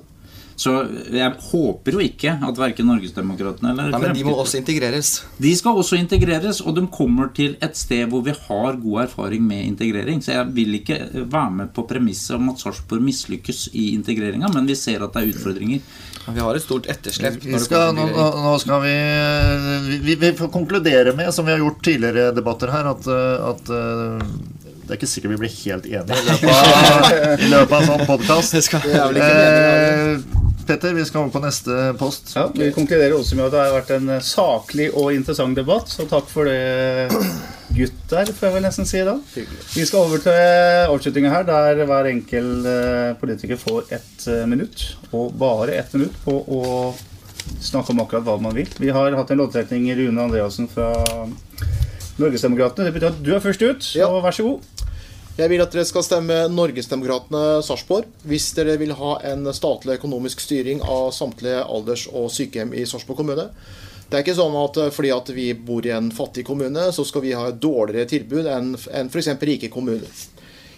Så 0.56 0.74
jeg 1.12 1.32
håper 1.48 1.96
jo 1.96 2.02
ikke 2.04 2.34
at 2.44 2.58
verken 2.60 2.88
Norgesdemokratene 2.90 3.72
eller 3.72 3.92
Nei, 3.92 4.00
Men 4.02 4.16
de 4.16 4.24
må 4.26 4.34
også 4.42 4.60
integreres. 4.60 5.12
De 5.42 5.52
skal 5.58 5.78
også 5.80 5.98
integreres, 5.98 6.60
og 6.60 6.76
de 6.76 6.84
kommer 6.92 7.32
til 7.36 7.56
et 7.64 7.78
sted 7.78 8.04
hvor 8.12 8.24
vi 8.26 8.34
har 8.36 8.78
god 8.82 9.02
erfaring 9.06 9.44
med 9.46 9.64
integrering. 9.66 10.22
Så 10.24 10.36
jeg 10.36 10.52
vil 10.56 10.78
ikke 10.80 11.00
være 11.22 11.50
med 11.58 11.72
på 11.74 11.86
premisset 11.88 12.36
om 12.36 12.52
at 12.52 12.62
Sarpsborg 12.62 13.04
mislykkes 13.04 13.68
i 13.72 13.92
integreringa, 13.96 14.52
men 14.54 14.68
vi 14.68 14.78
ser 14.78 15.04
at 15.04 15.14
det 15.14 15.22
er 15.22 15.32
utfordringer. 15.32 15.84
Vi 16.22 16.38
har 16.38 16.54
et 16.54 16.62
stort 16.62 16.86
etterslep. 16.90 17.40
Vi 17.42 17.58
skal, 17.58 17.96
nå, 17.96 18.06
nå, 18.14 18.52
skal 18.62 18.84
vi, 18.84 18.94
vi, 20.04 20.14
vi 20.20 20.34
får 20.38 20.52
konkludere 20.54 21.16
med, 21.18 21.32
som 21.34 21.48
vi 21.48 21.54
har 21.54 21.62
gjort 21.62 21.82
tidligere 21.82 22.34
debatter 22.36 22.70
her, 22.70 22.92
at, 22.92 23.08
at 23.50 23.72
det 24.82 24.90
er 24.90 24.98
ikke 24.98 25.10
sikkert 25.10 25.32
vi 25.32 25.40
blir 25.44 25.52
helt 25.62 25.86
enige 25.86 26.18
i 26.18 26.26
løpet 26.28 26.48
av, 26.52 26.56
i 27.46 27.50
løpet 27.52 27.74
av 27.78 27.82
sånn 27.88 28.06
podkast. 28.08 28.50
Petter, 30.66 30.94
vi 30.94 31.04
skal 31.04 31.24
over 31.24 31.32
på 31.34 31.40
neste 31.42 31.76
post. 31.98 32.32
Ja, 32.36 32.44
Vi 32.54 32.70
konkluderer 32.74 33.16
også 33.16 33.36
med 33.38 33.48
at 33.48 33.54
det 33.54 33.62
har 33.62 33.74
vært 33.74 33.92
en 33.96 34.10
eh, 34.14 34.22
saklig 34.22 34.88
og 34.94 35.10
interessant 35.14 35.58
debatt. 35.58 35.90
Så 35.90 36.06
takk 36.10 36.28
for 36.30 36.46
det, 36.46 37.08
gutter, 37.74 38.30
får 38.30 38.46
jeg 38.48 38.56
vel 38.56 38.66
nesten 38.66 38.86
si 38.88 39.02
da. 39.06 39.16
Vi 39.34 39.86
skal 39.88 40.04
over 40.04 40.22
til 40.22 40.38
avslutninga 40.92 41.32
her, 41.34 41.46
der 41.48 41.82
hver 41.88 42.10
enkel 42.12 42.52
eh, 42.68 43.10
politiker 43.18 43.58
får 43.60 43.90
ett 43.98 44.26
eh, 44.30 44.44
minutt. 44.50 44.86
Og 45.10 45.34
bare 45.38 45.78
ett 45.80 45.94
minutt 45.98 46.14
på 46.24 46.38
å 46.46 46.62
snakke 47.62 47.90
om 47.94 48.04
akkurat 48.04 48.26
hva 48.26 48.38
man 48.42 48.54
vil. 48.54 48.70
Vi 48.78 48.92
har 48.94 49.18
hatt 49.18 49.34
en 49.34 49.42
loddtrekning 49.42 49.90
i 49.90 49.98
Rune 49.98 50.28
Andreassen 50.28 50.70
fra 50.70 50.92
Norgesdemokratene. 52.20 52.88
Det 52.88 52.96
betyr 52.96 53.12
at 53.12 53.22
du 53.24 53.30
er 53.34 53.44
først 53.44 53.62
ut, 53.62 53.84
så 53.86 54.02
ja. 54.02 54.08
vær 54.12 54.36
så 54.36 54.46
god. 54.46 54.88
Jeg 55.38 55.48
vil 55.48 55.62
at 55.64 55.72
dere 55.72 55.86
skal 55.88 56.04
stemme 56.04 56.34
Norgesdemokratene 56.52 57.62
Sarpsborg 57.64 58.26
hvis 58.28 58.50
dere 58.52 58.74
vil 58.80 58.92
ha 58.98 59.14
en 59.30 59.48
statlig 59.56 59.96
økonomisk 59.96 60.42
styring 60.44 60.82
av 60.84 61.08
samtlige 61.16 61.62
alders- 61.64 62.04
og 62.12 62.28
sykehjem 62.34 62.74
i 62.76 62.84
Sarpsborg 62.88 63.22
kommune. 63.22 63.46
Det 64.12 64.18
er 64.18 64.26
ikke 64.26 64.36
sånn 64.36 64.58
at 64.60 64.76
eh, 64.76 64.90
fordi 64.92 65.14
at 65.14 65.32
vi 65.32 65.46
bor 65.56 65.88
i 65.88 65.94
en 65.96 66.10
fattig 66.12 66.44
kommune, 66.44 66.90
så 66.92 67.04
skal 67.08 67.24
vi 67.24 67.32
ha 67.32 67.46
et 67.48 67.62
dårligere 67.62 68.10
tilbud 68.10 68.50
enn 68.52 68.74
f.eks. 68.76 69.30
rike 69.40 69.72
kommuner. 69.72 70.20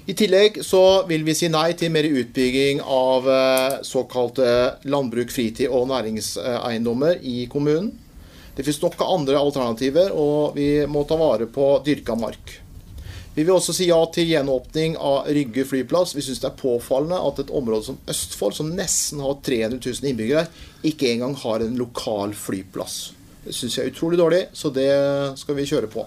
I 0.07 0.15
tillegg 0.15 0.61
så 0.63 1.03
vil 1.09 1.25
vi 1.27 1.35
si 1.35 1.49
nei 1.51 1.73
til 1.81 1.91
mer 1.91 2.07
utbygging 2.07 2.85
av 2.85 3.27
eh, 3.27 3.77
såkalte 3.83 4.47
landbruk, 4.87 5.35
fritid 5.35 5.67
og 5.67 5.89
næringseiendommer 5.91 7.19
i 7.27 7.49
kommunen. 7.51 7.91
Det 8.55 8.63
finnes 8.63 8.83
nok 8.83 9.01
andre 9.03 9.39
alternativer, 9.41 10.13
og 10.15 10.55
vi 10.55 10.69
må 10.87 11.03
ta 11.09 11.19
vare 11.19 11.49
på 11.51 11.73
dyrka 11.87 12.15
mark. 12.19 12.61
Vi 13.35 13.43
vil 13.43 13.57
også 13.57 13.75
si 13.75 13.89
ja 13.89 13.99
til 14.15 14.29
gjenåpning 14.31 14.95
av 14.95 15.27
Rygge 15.35 15.65
flyplass. 15.67 16.13
Vi 16.15 16.23
syns 16.23 16.39
det 16.39 16.53
er 16.53 16.61
påfallende 16.61 17.19
at 17.19 17.41
et 17.43 17.51
område 17.51 17.89
som 17.89 17.97
Østfold, 18.11 18.55
som 18.55 18.71
nesten 18.79 19.25
har 19.25 19.41
300 19.43 19.81
000 19.83 20.11
innbyggere, 20.13 20.45
ikke 20.87 21.11
engang 21.11 21.35
har 21.43 21.65
en 21.65 21.75
lokal 21.81 22.37
flyplass. 22.39 23.09
Det 23.43 23.57
syns 23.57 23.75
jeg 23.79 23.89
er 23.89 23.91
utrolig 23.91 24.21
dårlig, 24.23 24.45
så 24.55 24.71
det 24.71 24.93
skal 25.41 25.59
vi 25.59 25.67
kjøre 25.67 25.91
på. 25.91 26.07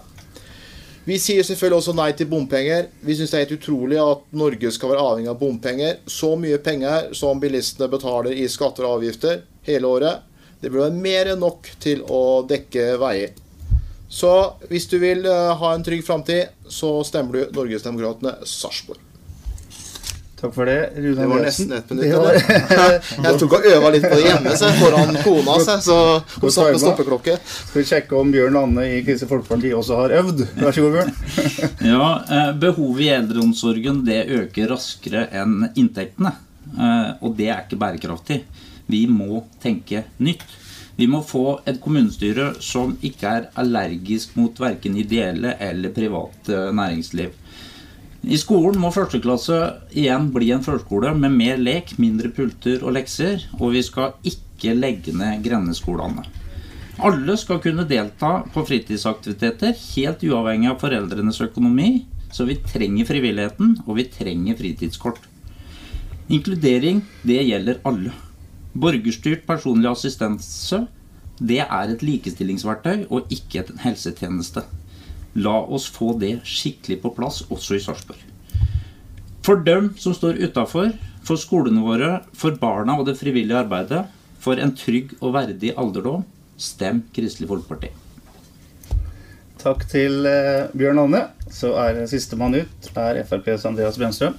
Vi 1.08 1.18
sier 1.20 1.44
selvfølgelig 1.44 1.82
også 1.82 1.94
nei 1.96 2.10
til 2.16 2.28
bompenger. 2.28 2.88
Vi 3.04 3.14
syns 3.16 3.30
det 3.32 3.38
er 3.38 3.44
helt 3.44 3.60
utrolig 3.60 4.00
at 4.00 4.24
Norge 4.36 4.72
skal 4.72 4.94
være 4.94 5.04
avhengig 5.04 5.30
av 5.32 5.38
bompenger. 5.40 6.00
Så 6.08 6.34
mye 6.40 6.58
penger 6.64 7.12
som 7.16 7.40
bilistene 7.40 7.88
betaler 7.92 8.36
i 8.36 8.48
skatter 8.48 8.88
og 8.88 8.98
avgifter 8.98 9.44
hele 9.68 9.88
året. 9.88 10.27
Det 10.60 10.70
burde 10.70 10.88
være 10.88 11.02
mer 11.02 11.32
enn 11.34 11.42
nok 11.42 11.68
til 11.82 12.02
å 12.02 12.22
dekke 12.48 12.94
veier. 13.00 13.36
Så 14.08 14.30
hvis 14.70 14.88
du 14.88 14.96
vil 15.02 15.26
uh, 15.28 15.52
ha 15.60 15.74
en 15.74 15.84
trygg 15.84 16.00
framtid, 16.06 16.54
så 16.68 16.96
stemmer 17.04 17.36
du 17.36 17.58
Norgesdemokratene 17.58 18.38
Sarpsborg. 18.48 19.04
Takk 20.38 20.52
for 20.54 20.70
det, 20.70 20.92
Rune 20.94 21.18
Det 21.18 21.26
var 21.26 21.40
nesten 21.42 21.72
ett 21.72 21.88
minutt. 21.90 22.44
jeg 23.24 23.38
tok 23.40 23.54
og 23.56 23.64
øva 23.66 23.88
litt 23.90 24.04
på 24.06 24.14
det 24.14 24.28
hjemme 24.28 24.52
så 24.54 24.68
foran 24.78 25.16
kona, 25.24 25.56
så 25.82 25.96
hun 26.38 26.52
satt 26.54 26.70
med 26.70 26.78
stoppeklokke. 26.78 27.34
Skal 27.42 27.80
vi 27.80 27.86
sjekke 27.88 28.14
om 28.20 28.30
Bjørn 28.30 28.58
Anne 28.60 28.84
i 28.86 29.00
Kristelig 29.06 29.32
Folkeparti 29.32 29.72
også 29.74 29.98
har 29.98 30.14
øvd? 30.20 30.44
Vær 30.60 30.76
så 30.76 30.84
god, 30.86 30.94
Bjørn. 30.94 31.10
ja, 31.90 32.10
eh, 32.36 32.52
Behovet 32.62 33.02
i 33.08 33.10
eldreomsorgen 33.16 34.04
det 34.06 34.20
øker 34.38 34.70
raskere 34.76 35.26
enn 35.42 35.72
inntektene. 35.72 36.36
Eh, 36.70 37.10
og 37.18 37.34
det 37.40 37.50
er 37.50 37.66
ikke 37.66 37.80
bærekraftig. 37.82 38.44
Vi 38.88 39.04
må 39.10 39.44
tenke 39.62 40.06
nytt. 40.18 40.46
Vi 40.98 41.06
må 41.06 41.20
få 41.22 41.60
et 41.68 41.78
kommunestyre 41.80 42.54
som 42.64 42.96
ikke 43.06 43.30
er 43.30 43.44
allergisk 43.60 44.34
mot 44.38 44.56
verken 44.58 44.96
ideelle 44.98 45.52
eller 45.62 45.94
private 45.94 46.72
næringsliv. 46.74 47.36
I 48.26 48.36
skolen 48.40 48.80
må 48.82 48.90
førsteklasse 48.90 49.58
igjen 49.94 50.32
bli 50.34 50.50
en 50.50 50.64
førskole 50.64 51.12
med 51.14 51.36
mer 51.36 51.60
lek, 51.62 51.94
mindre 52.02 52.32
pulter 52.34 52.82
og 52.82 52.96
lekser, 52.96 53.44
og 53.60 53.76
vi 53.76 53.84
skal 53.86 54.16
ikke 54.26 54.74
legge 54.74 55.14
ned 55.14 55.44
grendeskolene. 55.46 56.26
Alle 56.98 57.36
skal 57.38 57.60
kunne 57.62 57.86
delta 57.86 58.40
på 58.50 58.64
fritidsaktiviteter, 58.66 59.76
helt 59.94 60.24
uavhengig 60.26 60.72
av 60.72 60.80
foreldrenes 60.82 61.38
økonomi, 61.46 62.08
så 62.34 62.42
vi 62.48 62.58
trenger 62.58 63.06
frivilligheten, 63.06 63.76
og 63.86 64.00
vi 64.00 64.08
trenger 64.10 64.58
fritidskort. 64.58 65.22
Inkludering, 66.28 67.04
det 67.22 67.44
gjelder 67.46 67.78
alle. 67.86 68.10
Borgerstyrt 68.74 69.46
personlig 69.46 69.90
assistanse, 69.90 70.86
det 71.38 71.60
er 71.62 71.92
et 71.92 72.02
likestillingsverktøy 72.02 73.06
og 73.08 73.30
ikke 73.32 73.62
en 73.64 73.82
helsetjeneste. 73.84 74.64
La 75.38 75.54
oss 75.62 75.86
få 75.92 76.14
det 76.18 76.40
skikkelig 76.48 76.98
på 77.02 77.12
plass 77.16 77.44
også 77.48 77.78
i 77.78 77.82
Sarpsborg. 77.82 78.24
For 79.46 79.62
dem 79.64 79.92
som 80.00 80.16
står 80.16 80.40
utafor, 80.42 80.90
for 81.24 81.40
skolene 81.40 81.84
våre, 81.84 82.10
for 82.36 82.56
barna 82.60 82.98
og 82.98 83.06
det 83.08 83.16
frivillige 83.20 83.62
arbeidet, 83.62 84.02
for 84.38 84.60
en 84.60 84.74
trygg 84.76 85.14
og 85.20 85.34
verdig 85.36 85.72
alderdom, 85.78 86.26
stem 86.58 87.04
Kristelig 87.14 87.48
Folkeparti. 87.50 87.92
Takk 89.58 89.82
til 89.90 90.26
eh, 90.28 90.68
Bjørn 90.78 91.00
Anne. 91.02 91.22
Så 91.50 91.72
er 91.80 92.04
sistemann 92.10 92.54
ut 92.54 92.90
er 92.94 93.22
FrPs 93.24 93.66
Andreas 93.66 93.98
Bjørnstrøm. 93.98 94.36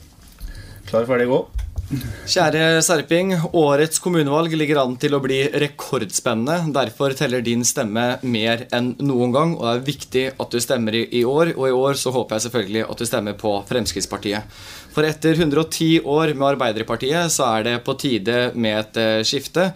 Klar, 0.87 1.07
ferdig, 1.09 1.27
gå. 1.31 1.41
Kjære 1.89 2.83
Serping. 2.85 3.31
Årets 3.57 3.97
kommunevalg 4.03 4.53
ligger 4.53 4.77
an 4.83 4.91
til 5.01 5.15
å 5.17 5.21
bli 5.23 5.39
rekordspennende. 5.49 6.69
Derfor 6.75 7.15
teller 7.17 7.41
din 7.41 7.63
stemme 7.65 8.19
mer 8.21 8.67
enn 8.75 8.91
noen 9.01 9.33
gang, 9.33 9.55
og 9.57 9.63
det 9.65 9.71
er 9.71 9.87
viktig 9.87 10.25
at 10.35 10.53
du 10.53 10.59
stemmer 10.61 10.99
i, 10.99 11.23
år. 11.25 11.55
Og 11.55 11.65
i 11.65 11.73
år 11.73 11.97
så 11.97 12.13
håper 12.13 12.37
jeg 12.37 12.45
selvfølgelig 12.45 12.83
at 12.85 13.01
du 13.01 13.07
stemmer 13.09 13.39
på 13.41 13.55
Fremskrittspartiet. 13.71 14.59
For 14.93 15.07
etter 15.07 15.33
110 15.33 16.05
år 16.05 16.35
med 16.35 16.51
Arbeiderpartiet 16.51 17.33
så 17.33 17.49
er 17.55 17.65
det 17.65 17.75
på 17.87 17.97
tide 17.97 18.37
med 18.53 18.83
et 18.83 19.01
eh, 19.01 19.23
skifte. 19.25 19.71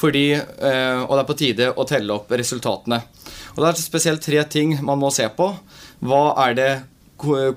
Fordi, 0.00 0.26
eh, 0.32 1.02
og 1.04 1.12
det 1.12 1.20
er 1.20 1.28
på 1.28 1.38
tide 1.42 1.68
å 1.76 1.84
telle 1.84 2.16
opp 2.16 2.32
resultatene. 2.32 3.02
Og 3.52 3.60
Det 3.60 3.68
er 3.68 3.84
spesielt 3.84 4.24
tre 4.24 4.46
ting 4.48 4.78
man 4.80 5.02
må 5.02 5.12
se 5.12 5.28
på. 5.28 5.52
Hva 6.00 6.24
er 6.46 6.56
det 6.56 6.72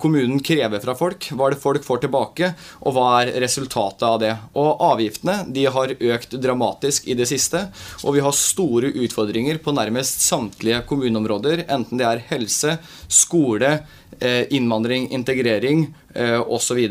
kommunen 0.02 0.42
krever 0.44 0.82
fra 0.84 0.96
folk? 0.98 1.30
Hva 1.32 1.48
er 1.48 1.56
det 1.56 1.62
folk 1.64 1.86
får 1.86 2.04
tilbake? 2.04 2.52
Og 2.84 2.96
hva 2.96 3.08
er 3.22 3.34
resultatet 3.44 4.06
av 4.08 4.20
det? 4.22 4.34
Og 4.60 4.84
Avgiftene 4.92 5.40
de 5.54 5.66
har 5.74 5.96
økt 5.96 6.38
dramatisk 6.44 7.08
i 7.08 7.18
det 7.18 7.28
siste. 7.30 7.66
Og 8.04 8.18
vi 8.18 8.24
har 8.26 8.36
store 8.38 8.94
utfordringer 9.06 9.62
på 9.64 9.76
nærmest 9.76 10.26
samtlige 10.28 10.84
kommuneområder. 10.90 11.66
Enten 11.72 12.02
det 12.02 12.10
er 12.10 12.24
helse, 12.34 12.78
skole, 13.08 13.78
eh, 14.20 14.44
innvandring, 14.54 15.10
integrering 15.16 15.88
eh, 16.16 16.40
osv. 16.42 16.84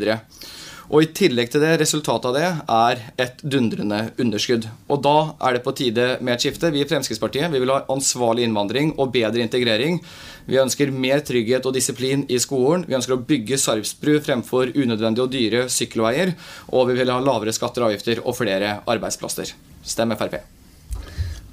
Og 0.93 1.01
i 1.01 1.07
tillegg 1.09 1.49
til 1.49 1.63
det, 1.63 1.71
resultatet 1.81 2.27
av 2.29 2.35
det 2.37 2.49
er 2.69 2.99
et 3.23 3.39
dundrende 3.41 4.11
underskudd. 4.21 4.67
Og 4.93 4.99
da 5.01 5.15
er 5.41 5.55
det 5.55 5.63
på 5.65 5.73
tide 5.73 6.05
med 6.21 6.35
et 6.35 6.45
skifte. 6.45 6.69
Vi 6.69 6.83
i 6.83 6.85
Fremskrittspartiet 6.89 7.49
vi 7.49 7.61
vil 7.63 7.71
ha 7.73 7.79
ansvarlig 7.89 8.45
innvandring 8.45 8.91
og 9.01 9.09
bedre 9.15 9.41
integrering. 9.41 9.97
Vi 10.45 10.61
ønsker 10.61 10.93
mer 10.93 11.25
trygghet 11.25 11.65
og 11.65 11.73
disiplin 11.73 12.27
i 12.29 12.37
skolen. 12.37 12.85
Vi 12.85 12.93
ønsker 12.93 13.17
å 13.17 13.23
bygge 13.25 13.57
Sarpsbru 13.57 14.19
fremfor 14.21 14.69
unødvendige 14.75 15.25
og 15.25 15.33
dyre 15.33 15.65
sykkelveier. 15.73 16.35
Og 16.69 16.91
vi 16.91 16.99
vil 17.01 17.09
ha 17.09 17.17
lavere 17.25 17.55
skatter 17.57 17.81
og 17.81 17.89
avgifter 17.89 18.21
og 18.21 18.37
flere 18.37 18.77
arbeidsplasser. 18.85 19.55
Stem 19.81 20.13
Frp. 20.19 20.43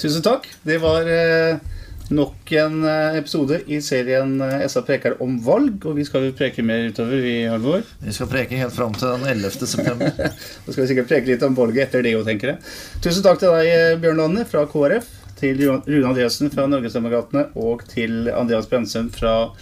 Tusen 0.01 0.25
takk. 0.25 0.53
Det 0.69 0.77
var 0.85 1.09
eh, 1.09 1.80
nok 2.11 2.53
en 2.53 2.85
eh, 2.85 3.19
episode 3.19 3.61
i 3.71 3.81
serien 3.85 4.41
eh, 4.45 4.67
SA 4.71 4.83
preker 4.87 5.17
om 5.23 5.39
valg. 5.45 5.85
Og 5.87 5.97
vi 5.99 6.07
skal 6.09 6.27
jo 6.29 6.35
preke 6.37 6.65
mer 6.67 6.89
utover, 6.91 7.23
vi, 7.25 7.35
Halvor. 7.51 7.85
Vi 8.03 8.15
skal 8.17 8.31
preke 8.31 8.59
helt 8.61 8.77
fram 8.77 8.95
til 8.97 9.09
den 9.15 9.29
11. 9.37 9.67
september. 9.67 10.13
Da 10.65 10.73
skal 10.73 10.83
vi 10.83 10.89
sikkert 10.91 11.11
preke 11.11 11.31
litt 11.33 11.47
om 11.47 11.57
valget 11.59 11.89
etter 11.89 12.05
det 12.07 12.17
òg, 12.19 12.27
tenker 12.29 12.55
jeg. 12.55 12.75
Tusen 13.05 13.25
takk 13.27 13.41
til 13.43 13.55
deg, 13.55 13.71
eh, 13.71 13.97
Bjørn 14.03 14.23
Lanne 14.25 14.47
fra 14.49 14.67
KrF. 14.71 15.17
Til 15.41 15.57
Rune 15.65 16.05
Andreassen 16.05 16.53
fra 16.53 16.67
Norgesdemokratene 16.69 17.47
og 17.57 17.87
til 17.89 18.29
Andreas 18.29 18.69
Brensum 18.69 19.09
fra 19.15 19.55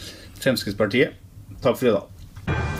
Fremskrittspartiet. 0.43 1.15
Takk 1.63 1.79
for 1.79 1.93
i 1.93 1.95
dag. 1.95 2.78